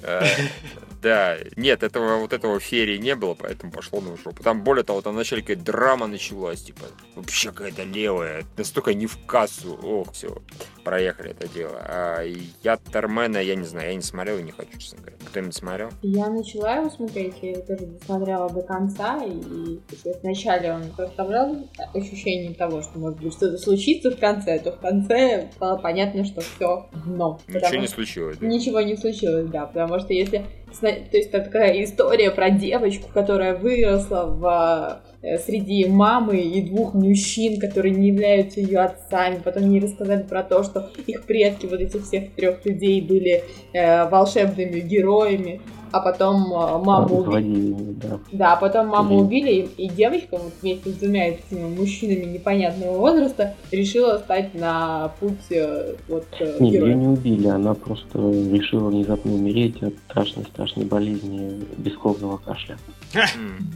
[1.07, 4.43] Да, нет, этого вот этого ферии не было, поэтому пошло на жопу.
[4.43, 9.17] Там, более того, там вначале какая-то драма началась, типа, вообще какая-то левая, настолько не в
[9.25, 9.79] кассу.
[9.81, 10.37] Ох, все,
[10.83, 11.79] проехали это дело.
[11.81, 12.25] А
[12.65, 15.17] я Термена, я не знаю, я не смотрел и не хочу, честно говоря.
[15.27, 15.91] Кто-нибудь смотрел?
[16.03, 21.69] Я начала его смотреть, я его тоже досмотрела до конца, и есть вначале он представлял
[21.95, 26.41] ощущение того, что может быть что-то случится в конце, то в конце стало понятно, что
[26.41, 27.41] все дно.
[27.47, 28.39] Ничего не случилось.
[28.39, 28.47] да?
[28.49, 30.45] Ничего не случилось, да, потому что если...
[30.81, 36.95] То есть это такая история про девочку, которая выросла в, э, среди мамы и двух
[36.95, 39.41] мужчин, которые не являются ее отцами.
[39.43, 44.09] Потом ей рассказали про то, что их предки, вот этих всех трех людей, были э,
[44.09, 45.61] волшебными героями.
[45.97, 47.75] А потом э, маму убили.
[48.03, 48.19] Да.
[48.33, 53.55] Да, а потом маму убили, и, девочка вот вместе с двумя этими мужчинами непонятного возраста
[53.73, 56.95] решила стать на путь э, вот э, Не, ее героя.
[56.95, 62.77] не убили, она просто решила внезапно умереть от страшной-страшной болезни бескровного кашля.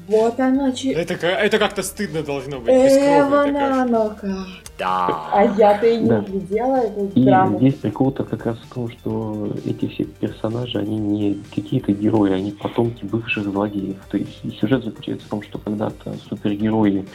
[0.06, 0.92] Вот оно че...
[0.92, 2.68] Это, это как-то стыдно должно быть.
[2.68, 4.44] Эва бескровная такая.
[4.80, 5.28] Нанока.
[5.32, 5.54] А Да.
[5.56, 6.20] я-то и не Да.
[6.20, 7.58] глядела эту И драму.
[7.58, 12.52] здесь прикол-то как раз в том, что эти все персонажи, они не какие-то герои, они
[12.52, 13.96] потомки бывших злодеев.
[14.10, 17.06] То есть сюжет заключается в том, что когда-то супергерои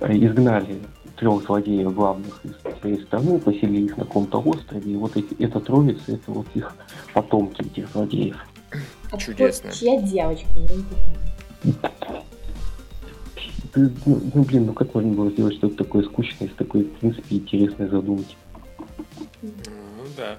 [0.00, 0.76] э, изгнали
[1.16, 5.60] трех злодеев главных из своей страны, поселили их на каком-то острове, и вот эти, эта
[5.60, 6.74] троица, это вот их
[7.14, 8.36] потомки этих злодеев.
[9.10, 9.72] А чудесно.
[9.72, 10.46] чья девочка?
[13.76, 16.92] ты, ну, ну, блин, ну как можно было сделать что-то такое скучное, с такой, в
[16.92, 18.34] принципе, интересной задумки?
[19.42, 19.50] Ну
[20.16, 20.38] да.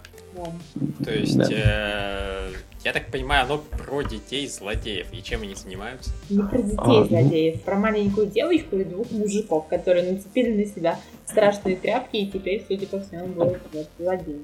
[1.03, 1.45] То есть, Да.
[1.49, 2.51] э,
[2.83, 5.07] я так понимаю, оно про детей злодеев.
[5.13, 6.11] И чем они занимаются?
[6.29, 10.65] Не про детей А, ну- злодеев, про маленькую девочку и двух мужиков, которые нацепили на
[10.65, 14.41] себя страшные тряпки и теперь, судя по всему, будут вот, злодеи.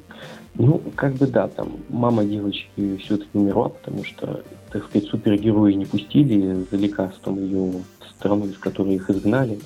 [0.56, 5.86] Ну, как бы да, там мама девочки все-таки умерла, потому что, так сказать, супергерои не
[5.86, 7.82] пустили за лекарством ее
[8.24, 9.60] страну, из которой их изгнали.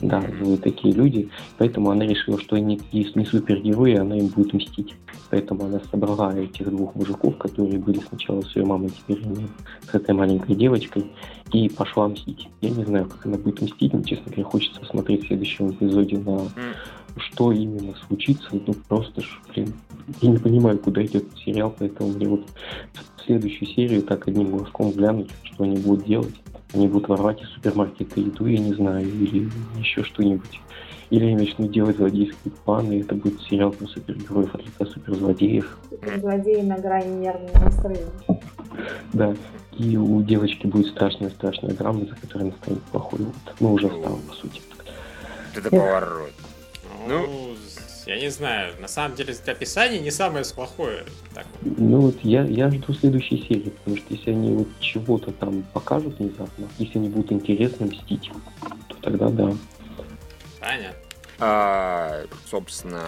[0.00, 1.28] Да, злые такие люди.
[1.58, 4.94] Поэтому она решила, что они не супергерои, она им будет мстить.
[5.30, 9.48] Поэтому она собрала этих двух мужиков, которые были сначала с ее мамой, теперь они
[9.90, 11.10] с этой маленькой девочкой,
[11.52, 12.48] и пошла мстить.
[12.60, 16.18] Я не знаю, как она будет мстить, но, честно говоря, хочется посмотреть в следующем эпизоде
[16.18, 16.42] на.
[17.16, 19.72] Что именно случится, ну просто ж, блин,
[20.20, 22.46] я не понимаю, куда идет этот сериал, поэтому мне вот
[23.16, 26.34] в следующую серию так одним глазком глянуть, что они будут делать.
[26.74, 29.48] Они будут воровать из супермаркета еду, я не знаю, или
[29.78, 30.60] еще что-нибудь.
[31.10, 35.78] Или они начнут делать злодейские планы, и это будет сериал про супергероев от лица суперзлодеев.
[36.18, 38.40] Злодеи на грани нервного срыва.
[39.12, 39.36] Да,
[39.78, 43.20] и у девочки будет страшная-страшная драма, за которой она станет плохой.
[43.20, 43.54] Вот.
[43.60, 44.60] Ну, уже стала, по сути.
[45.54, 46.32] Это поворот.
[47.08, 47.56] Ну,
[48.06, 48.74] я не знаю.
[48.80, 51.04] На самом деле, описание не самое плохое.
[51.34, 55.62] Так, Ну вот я, я жду следующей серии, потому что если они вот чего-то там
[55.72, 58.30] покажут внезапно, если они будут интересно мстить,
[58.88, 59.54] то тогда да.
[60.60, 60.98] понятно.
[61.40, 63.04] А, собственно,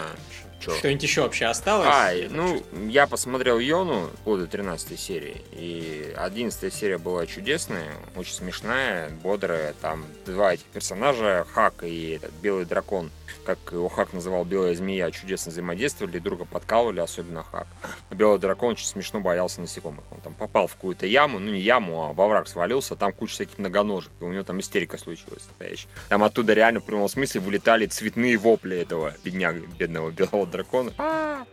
[0.61, 0.75] чё?
[0.75, 1.89] Что-нибудь еще вообще осталось?
[1.91, 7.93] А, Я ну, так я посмотрел Йону до 13 серии, и 11 серия была чудесная,
[8.17, 13.11] очень смешная, бодрая, там два этих персонажа, Хак и этот Белый Дракон,
[13.45, 17.67] как его Хак называл Белая Змея, чудесно взаимодействовали, друга подкалывали, особенно Хак.
[18.11, 21.61] А Белый Дракон очень смешно боялся насекомых, он там попал в какую-то яму, ну не
[21.61, 25.47] яму, а во враг свалился, там куча всяких многоножек, и у него там истерика случилась
[25.49, 25.89] настоящая.
[26.09, 30.93] Там оттуда реально в прямом смысле вылетали цветные вопли этого бедняга, бедного белого дракона.
[30.99, 31.45] А!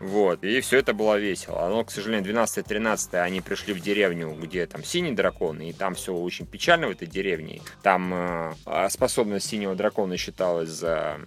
[0.00, 1.66] Вот, и все это было весело.
[1.66, 6.14] Оно, к сожалению, 12-13 они пришли в деревню, где там синий дракон, и там все
[6.14, 7.62] очень печально в этой деревне.
[7.82, 11.17] Там э, а способность синего дракона считалась за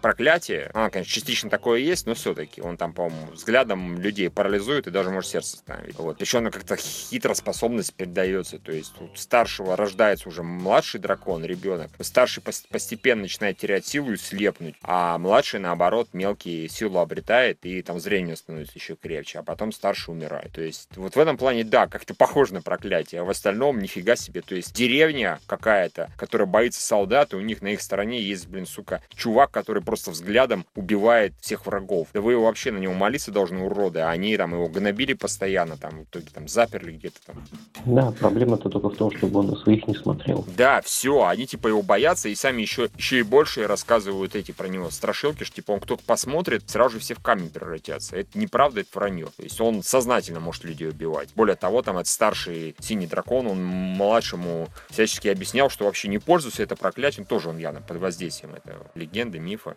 [0.00, 0.70] проклятие.
[0.74, 5.10] Она, конечно, частично такое есть, но все-таки он там, по-моему, взглядом людей парализует и даже
[5.10, 5.96] может сердце остановить.
[5.96, 6.20] Вот.
[6.20, 8.58] Еще она как-то хитро способность передается.
[8.58, 11.90] То есть у старшего рождается уже младший дракон, ребенок.
[12.00, 17.82] Старший пос- постепенно начинает терять силу и слепнуть, а младший, наоборот, мелкий силу обретает и
[17.82, 20.52] там зрение становится еще крепче, а потом старший умирает.
[20.52, 24.16] То есть вот в этом плане, да, как-то похоже на проклятие, а в остальном нифига
[24.16, 24.40] себе.
[24.42, 28.66] То есть деревня какая-то, которая боится солдат, и у них на их стороне есть, блин,
[28.66, 32.08] сука, чувак, который просто взглядом убивает всех врагов.
[32.12, 36.00] Да вы вообще на него молиться должны, уроды, а они там его гнобили постоянно, там,
[36.00, 37.44] в итоге там заперли где-то там.
[37.84, 40.46] Да, проблема-то только в том, чтобы он на своих не смотрел.
[40.56, 44.68] Да, все, они типа его боятся и сами еще, еще и больше рассказывают эти про
[44.68, 48.16] него страшилки, что типа он кто посмотрит, сразу же все в камень превратятся.
[48.16, 49.26] Это неправда, это вранье.
[49.36, 51.30] То есть он сознательно может людей убивать.
[51.34, 56.62] Более того, там этот старший синий дракон, он младшему всячески объяснял, что вообще не пользуйся
[56.62, 59.76] это проклятием, тоже он явно под воздействием этого легенды, мифа.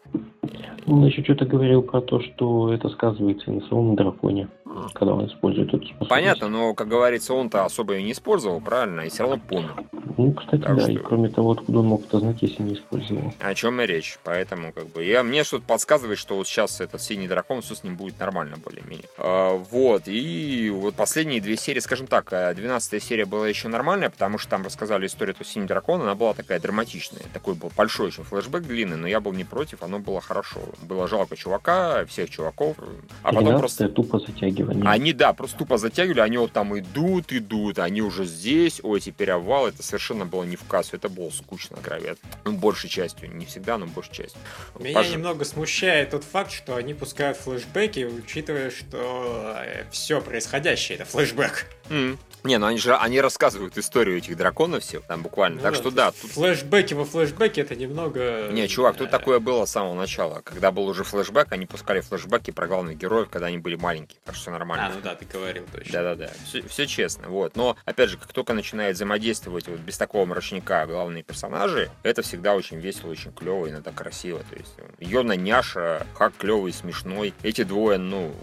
[0.85, 4.49] Он еще что-то говорил про то, что это сказывается и на самом драконе,
[4.93, 6.09] когда он использует эту способность.
[6.09, 9.71] Понятно, но, как говорится, он-то особо ее не использовал, правильно, и все равно помнил.
[10.17, 12.73] Ну, кстати, Так да, что- и кроме того, откуда он мог это знать, если не
[12.75, 13.33] использовал.
[13.39, 14.19] О чем и речь.
[14.23, 17.83] Поэтому, как бы, я, мне что-то подсказывает, что вот сейчас этот синий дракон, все с
[17.83, 19.05] ним будет нормально более-менее.
[19.17, 24.37] А, вот, и вот последние две серии, скажем так, 12 серия была еще нормальная, потому
[24.37, 27.21] что там рассказали историю этого синего дракона, она была такая драматичная.
[27.33, 30.59] Такой был большой очень флешбэк длинный, но я был не против, оно было хорошо.
[30.81, 32.77] Было жалко чувака, всех чуваков.
[33.23, 33.87] А потом просто...
[33.89, 34.83] 13 тупо затягивание.
[34.85, 39.31] Они, да, просто тупо затягивали, они вот там идут, идут, они уже здесь, ой, теперь
[39.31, 42.17] овал, это совершенно было не в кассу, это было скучно, откровенно.
[42.45, 44.39] Ну, большей частью, не всегда, но большей частью.
[44.79, 49.57] Меня Пож- немного смущает тот факт, что они пускают флешбеки, учитывая, что
[49.91, 51.65] все происходящее это флешбэк.
[51.89, 52.17] М.
[52.43, 55.79] Не, ну они же, они рассказывают историю этих драконов всех, там буквально, Ну так да,
[55.79, 56.31] что то да, тут...
[56.31, 58.49] Флешбеки во флешбеке это немного...
[58.51, 60.41] Не, чувак, тут э, такое было с самого начала.
[60.43, 64.19] Когда был уже флешбэк, они пускали флешбэки про главных героев, когда они были маленькие.
[64.25, 64.87] Так что все нормально.
[64.87, 65.91] А, ну да, ты говорил точно.
[65.93, 66.31] Да-да-да,
[66.67, 67.55] все, честно, вот.
[67.55, 72.55] Но, опять же, как только начинает взаимодействовать вот без такого мрачника главные персонажи, это всегда
[72.55, 74.39] очень весело, очень клево, иногда красиво.
[74.49, 77.33] То есть, Йона няша, Хак клевый, смешной.
[77.43, 78.33] Эти двое, ну,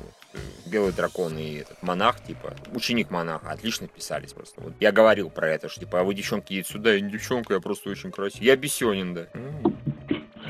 [0.67, 4.61] Белый дракон и этот монах, типа, ученик монаха, отлично писались просто.
[4.61, 7.55] Вот я говорил про это, что типа, а вы, девчонки, идите сюда, я не девчонка,
[7.55, 8.47] я просто очень красивый.
[8.47, 9.27] Я бесенин, да.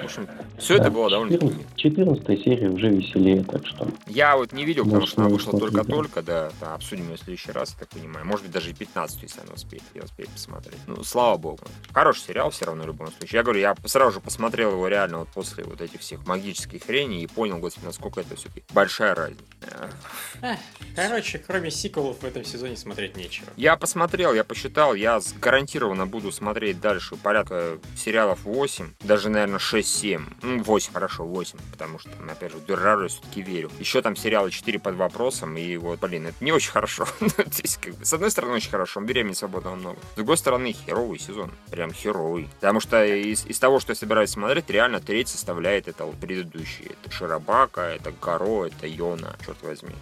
[0.01, 0.29] В общем,
[0.59, 1.39] все да, это было довольно...
[1.77, 3.89] 14 серия уже веселее, так что...
[4.07, 6.51] Я вот не видел, потому что она вышла только-только, да.
[6.61, 8.27] да, обсудим ее в следующий раз, так понимаю.
[8.27, 10.79] Может быть, даже и 15, если она успеет, я успею посмотреть.
[10.87, 11.61] Ну, слава богу.
[11.93, 13.39] Хороший сериал все равно в любом случае.
[13.39, 17.23] Я говорю, я сразу же посмотрел его реально вот после вот этих всех магических хреней
[17.23, 19.43] и понял, господи, насколько это все большая разница.
[20.97, 23.49] Короче, кроме сиквелов в этом сезоне смотреть нечего.
[23.57, 29.90] Я посмотрел, я посчитал, я гарантированно буду смотреть дальше порядка сериалов 8, даже, наверное, 6
[29.91, 33.71] 7, 8, хорошо, 8, потому что, опять же, в Дюрару я все-таки верю.
[33.81, 37.07] Еще там сериалы 4 под вопросом, и вот, блин, это не очень хорошо.
[37.21, 37.29] Ну,
[38.03, 39.99] с одной стороны, очень хорошо, времени свободного много.
[40.13, 42.49] С другой стороны, херовый сезон, прям херовый.
[42.61, 46.91] Потому что из, из того, что я собираюсь смотреть, реально треть составляет это предыдущие.
[46.91, 49.95] Это Широбака, это Гаро, это Йона, черт возьми.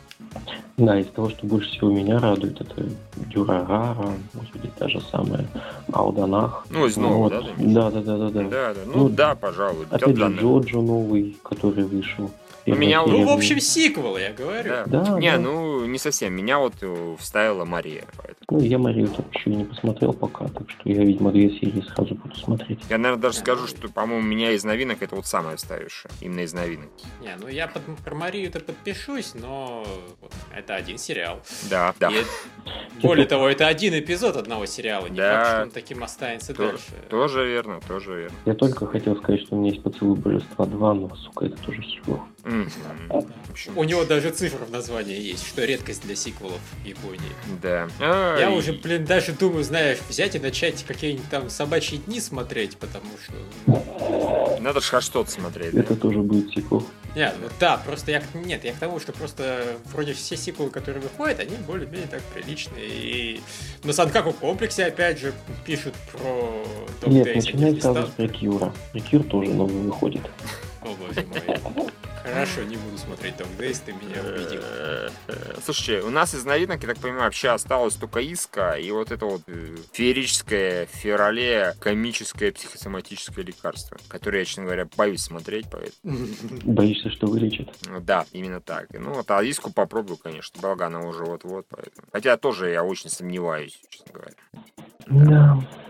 [0.77, 5.47] Да, из того, что больше всего меня радует, это Дюрарара, может быть, та же самая
[5.93, 6.67] Алданах.
[6.71, 7.33] Ну, из нового, вот.
[7.33, 7.51] да, да?
[7.59, 8.49] Да, да, да, да, да.
[8.49, 9.87] Да, да, ну, ну да, пожалуйста пожалуй.
[9.91, 12.31] Опять же, Джоджо новый, который вышел.
[12.71, 14.69] Первая меня- Ну, в общем, сиквел, я говорю.
[14.71, 14.85] Да.
[14.87, 15.39] Да, Не, да.
[15.39, 16.35] ну не совсем.
[16.35, 18.05] Меня вот э, вставила Мария.
[18.17, 18.35] поэтому.
[18.51, 21.83] Ну, я Марию так еще и не посмотрел пока, так что я, видимо, две серии
[21.95, 22.81] сразу буду смотреть.
[22.89, 26.11] Я, наверное, даже скажу, что, по-моему, меня из новинок это вот самое вставившее.
[26.23, 26.89] Именно из новинок.
[27.21, 29.85] Не, ну я под, про Марию-то подпишусь, но
[30.21, 31.41] вот это один сериал.
[31.69, 32.11] Да, да.
[32.11, 32.25] И
[33.03, 35.07] более того, это один эпизод одного сериала.
[35.09, 35.35] Не Да.
[35.45, 36.85] факт, что он таким останется То- дальше.
[37.11, 38.37] Тоже верно, тоже верно.
[38.47, 41.83] Я только хотел сказать, что у меня есть поцелуй божества 2, но, сука, это тоже
[41.83, 42.27] херово.
[43.75, 47.33] У него даже цифра в названии есть, что редкость для сиквелов в Японии.
[47.61, 47.89] Да.
[48.39, 53.07] Я уже, блин, даже думаю, знаешь, взять и начать какие-нибудь там собачьи дни смотреть, потому
[53.23, 53.35] что...
[53.67, 55.75] ну, Надо же что-то смотреть.
[55.75, 56.85] Это тоже будет сиквел.
[57.17, 58.21] Нет, ну да, просто я...
[58.21, 62.23] к- Нет, я к тому, что просто вроде все сиквелы, которые выходят, они более-менее так
[62.35, 62.87] приличные.
[62.87, 63.41] И
[63.83, 65.33] на Санкаку комплексе, опять же,
[65.67, 66.65] пишут про
[67.09, 68.73] Нет, начинай они сразу с Рекьюра.
[68.93, 70.23] Рекьюр тоже новый выходит.
[70.83, 71.89] О, боже мой.
[72.33, 74.61] Хорошо, не буду смотреть Dog Days, ты меня убедил.
[74.63, 75.09] Э,
[75.65, 79.27] Слушайте, у нас из новинок, я так понимаю, вообще осталось только Иска и вот это
[79.27, 86.27] вот э, феерическое, феврале, комическое психосоматическое лекарство, которое я, честно говоря, боюсь смотреть, поэтому...
[86.65, 87.71] Боишься, что вылечит?
[87.87, 88.87] Ну Да, именно так.
[88.93, 92.07] Ну вот, а Иску попробую, конечно, благо она уже вот-вот, поэтому...
[92.13, 94.35] Хотя тоже я очень сомневаюсь, честно говоря.
[95.07, 95.59] Да.
[95.59, 95.88] А,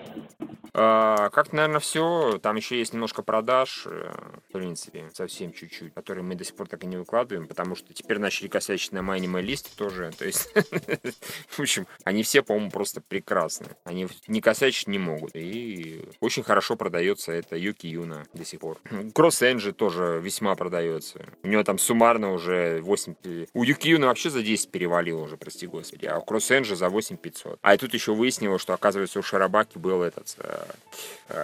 [0.78, 2.38] как, наверное, все.
[2.42, 4.10] Там еще есть немножко продаж, э,
[4.48, 7.92] в принципе, совсем чуть-чуть, которые мы до сих пор так и не выкладываем, потому что
[7.92, 10.10] теперь начали косячить на Anime листе тоже.
[10.16, 10.52] То есть,
[11.48, 13.68] в общем, они все, по-моему, просто прекрасны.
[13.84, 15.30] Они не косячить не могут.
[15.34, 18.78] И очень хорошо продается это Юки Юна до сих пор.
[19.14, 21.24] Кросс Энджи тоже весьма продается.
[21.42, 23.14] У него там суммарно уже 8...
[23.14, 26.76] пи- У Юки Юна вообще за 10 перевалило уже, прости господи, а у Кросс Энджи
[26.76, 27.58] за 8 500.
[27.62, 30.67] А и тут еще выяснилось, что, оказывается, у Шарабаки был этот э,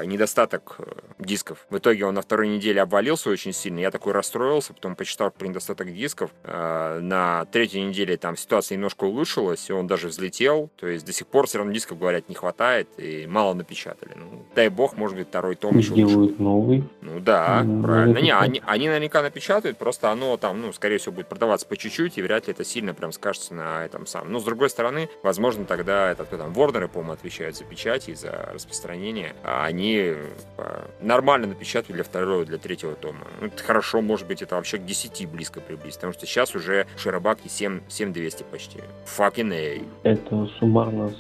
[0.05, 0.85] недостаток э,
[1.19, 1.67] дисков.
[1.69, 3.81] В итоге он на второй неделе обвалился очень сильно.
[3.81, 6.31] Я такой расстроился, потом почитал про недостаток дисков.
[6.45, 10.71] Э, На третьей неделе там ситуация немножко улучшилась, и он даже взлетел.
[10.77, 14.13] То есть до сих пор все равно дисков, говорят, не хватает, и мало напечатали.
[14.17, 16.07] Ну, дай бог, может быть, второй том еще лучше.
[16.07, 16.85] Сделают новый.
[17.03, 18.19] Ну да, Ну, правильно.
[18.19, 22.17] Не, они, они наверняка напечатают, просто оно там, ну, скорее всего, будет продаваться по чуть-чуть,
[22.17, 24.33] и вряд ли это сильно прям скажется на этом самом.
[24.33, 28.15] Но, с другой стороны, возможно, тогда это кто там, Ворнеры, по-моему, отвечают за печать и
[28.15, 30.15] за распространение, а они
[30.57, 33.27] э, нормально напечатают для второго, для третьего тома.
[33.41, 36.87] Ну, это хорошо, может быть, это вообще к 10 близко приблизить, потому что сейчас уже
[36.97, 38.81] Широбаки 7, 7200 почти.
[39.07, 40.09] Fucking A.
[40.09, 41.13] Это суммарно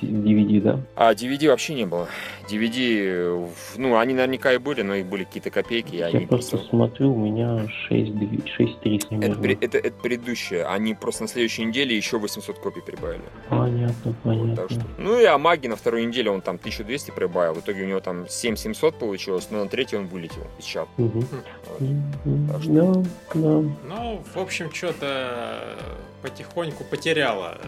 [0.00, 0.80] DVD, да?
[0.96, 2.08] А DVD вообще не было.
[2.50, 7.14] DVD, ну, они наверняка и были, но их были какие-то копейки, Я они просто смотрю,
[7.14, 8.12] у меня 6,
[8.56, 10.64] 6 3 Это, это, это предыдущее.
[10.66, 13.22] Они просто на следующей неделе еще 800 копий прибавили.
[13.48, 14.56] Понятно, Вот, понятно.
[14.56, 17.54] так что- Ну и Амаги на второй неделе он там 1200 прибавил.
[17.54, 20.88] В итоге у него там 7700 получилось, но на третий он вылетел из чата.
[20.96, 21.24] Мгм.
[22.24, 22.62] Вот.
[22.62, 22.92] Что- Да,
[23.34, 23.40] да.
[23.88, 25.76] Ну, в общем, что-то
[26.22, 27.58] потихоньку потеряло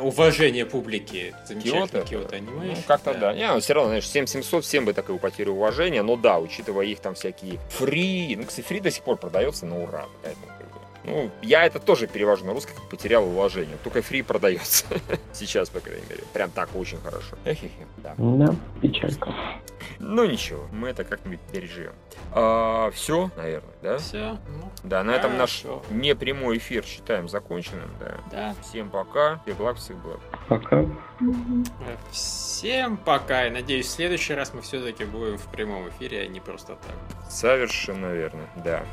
[0.00, 1.34] уважение публики.
[1.46, 2.00] Замечательно, Киото?
[2.02, 2.74] Киото аниме.
[2.74, 3.32] Ну, как-то да.
[3.32, 7.14] Не, все равно, знаешь, 7700 всем бы такое потерю уважения, но да, учитывая их там
[7.14, 10.06] всякие фри, ну, кстати, фри до сих пор продается на ура.
[10.22, 10.46] поэтому,
[11.04, 13.76] Ну, я это тоже перевожу на русский, как потерял уважение.
[13.82, 14.86] Только фри продается.
[15.32, 16.22] Сейчас, по крайней мере.
[16.32, 17.36] Прям так очень хорошо.
[17.44, 18.14] Эхе-хе, да.
[18.16, 19.34] Да, печалька.
[19.98, 21.92] Ну ничего, мы это как-нибудь переживем.
[22.92, 23.98] все, наверное, да?
[23.98, 28.14] Все, ну, Да, на этом наш непрямой эфир считаем законченным, да.
[28.30, 28.54] да.
[28.62, 30.20] Всем пока, всех благ, всех благ.
[30.48, 30.82] Пока.
[30.82, 30.86] Э,
[32.10, 33.46] Всем пока.
[33.46, 37.30] И надеюсь, в следующий раз мы все-таки будем в прямом эфире, а не просто так.
[37.30, 38.84] Совершенно верно, да.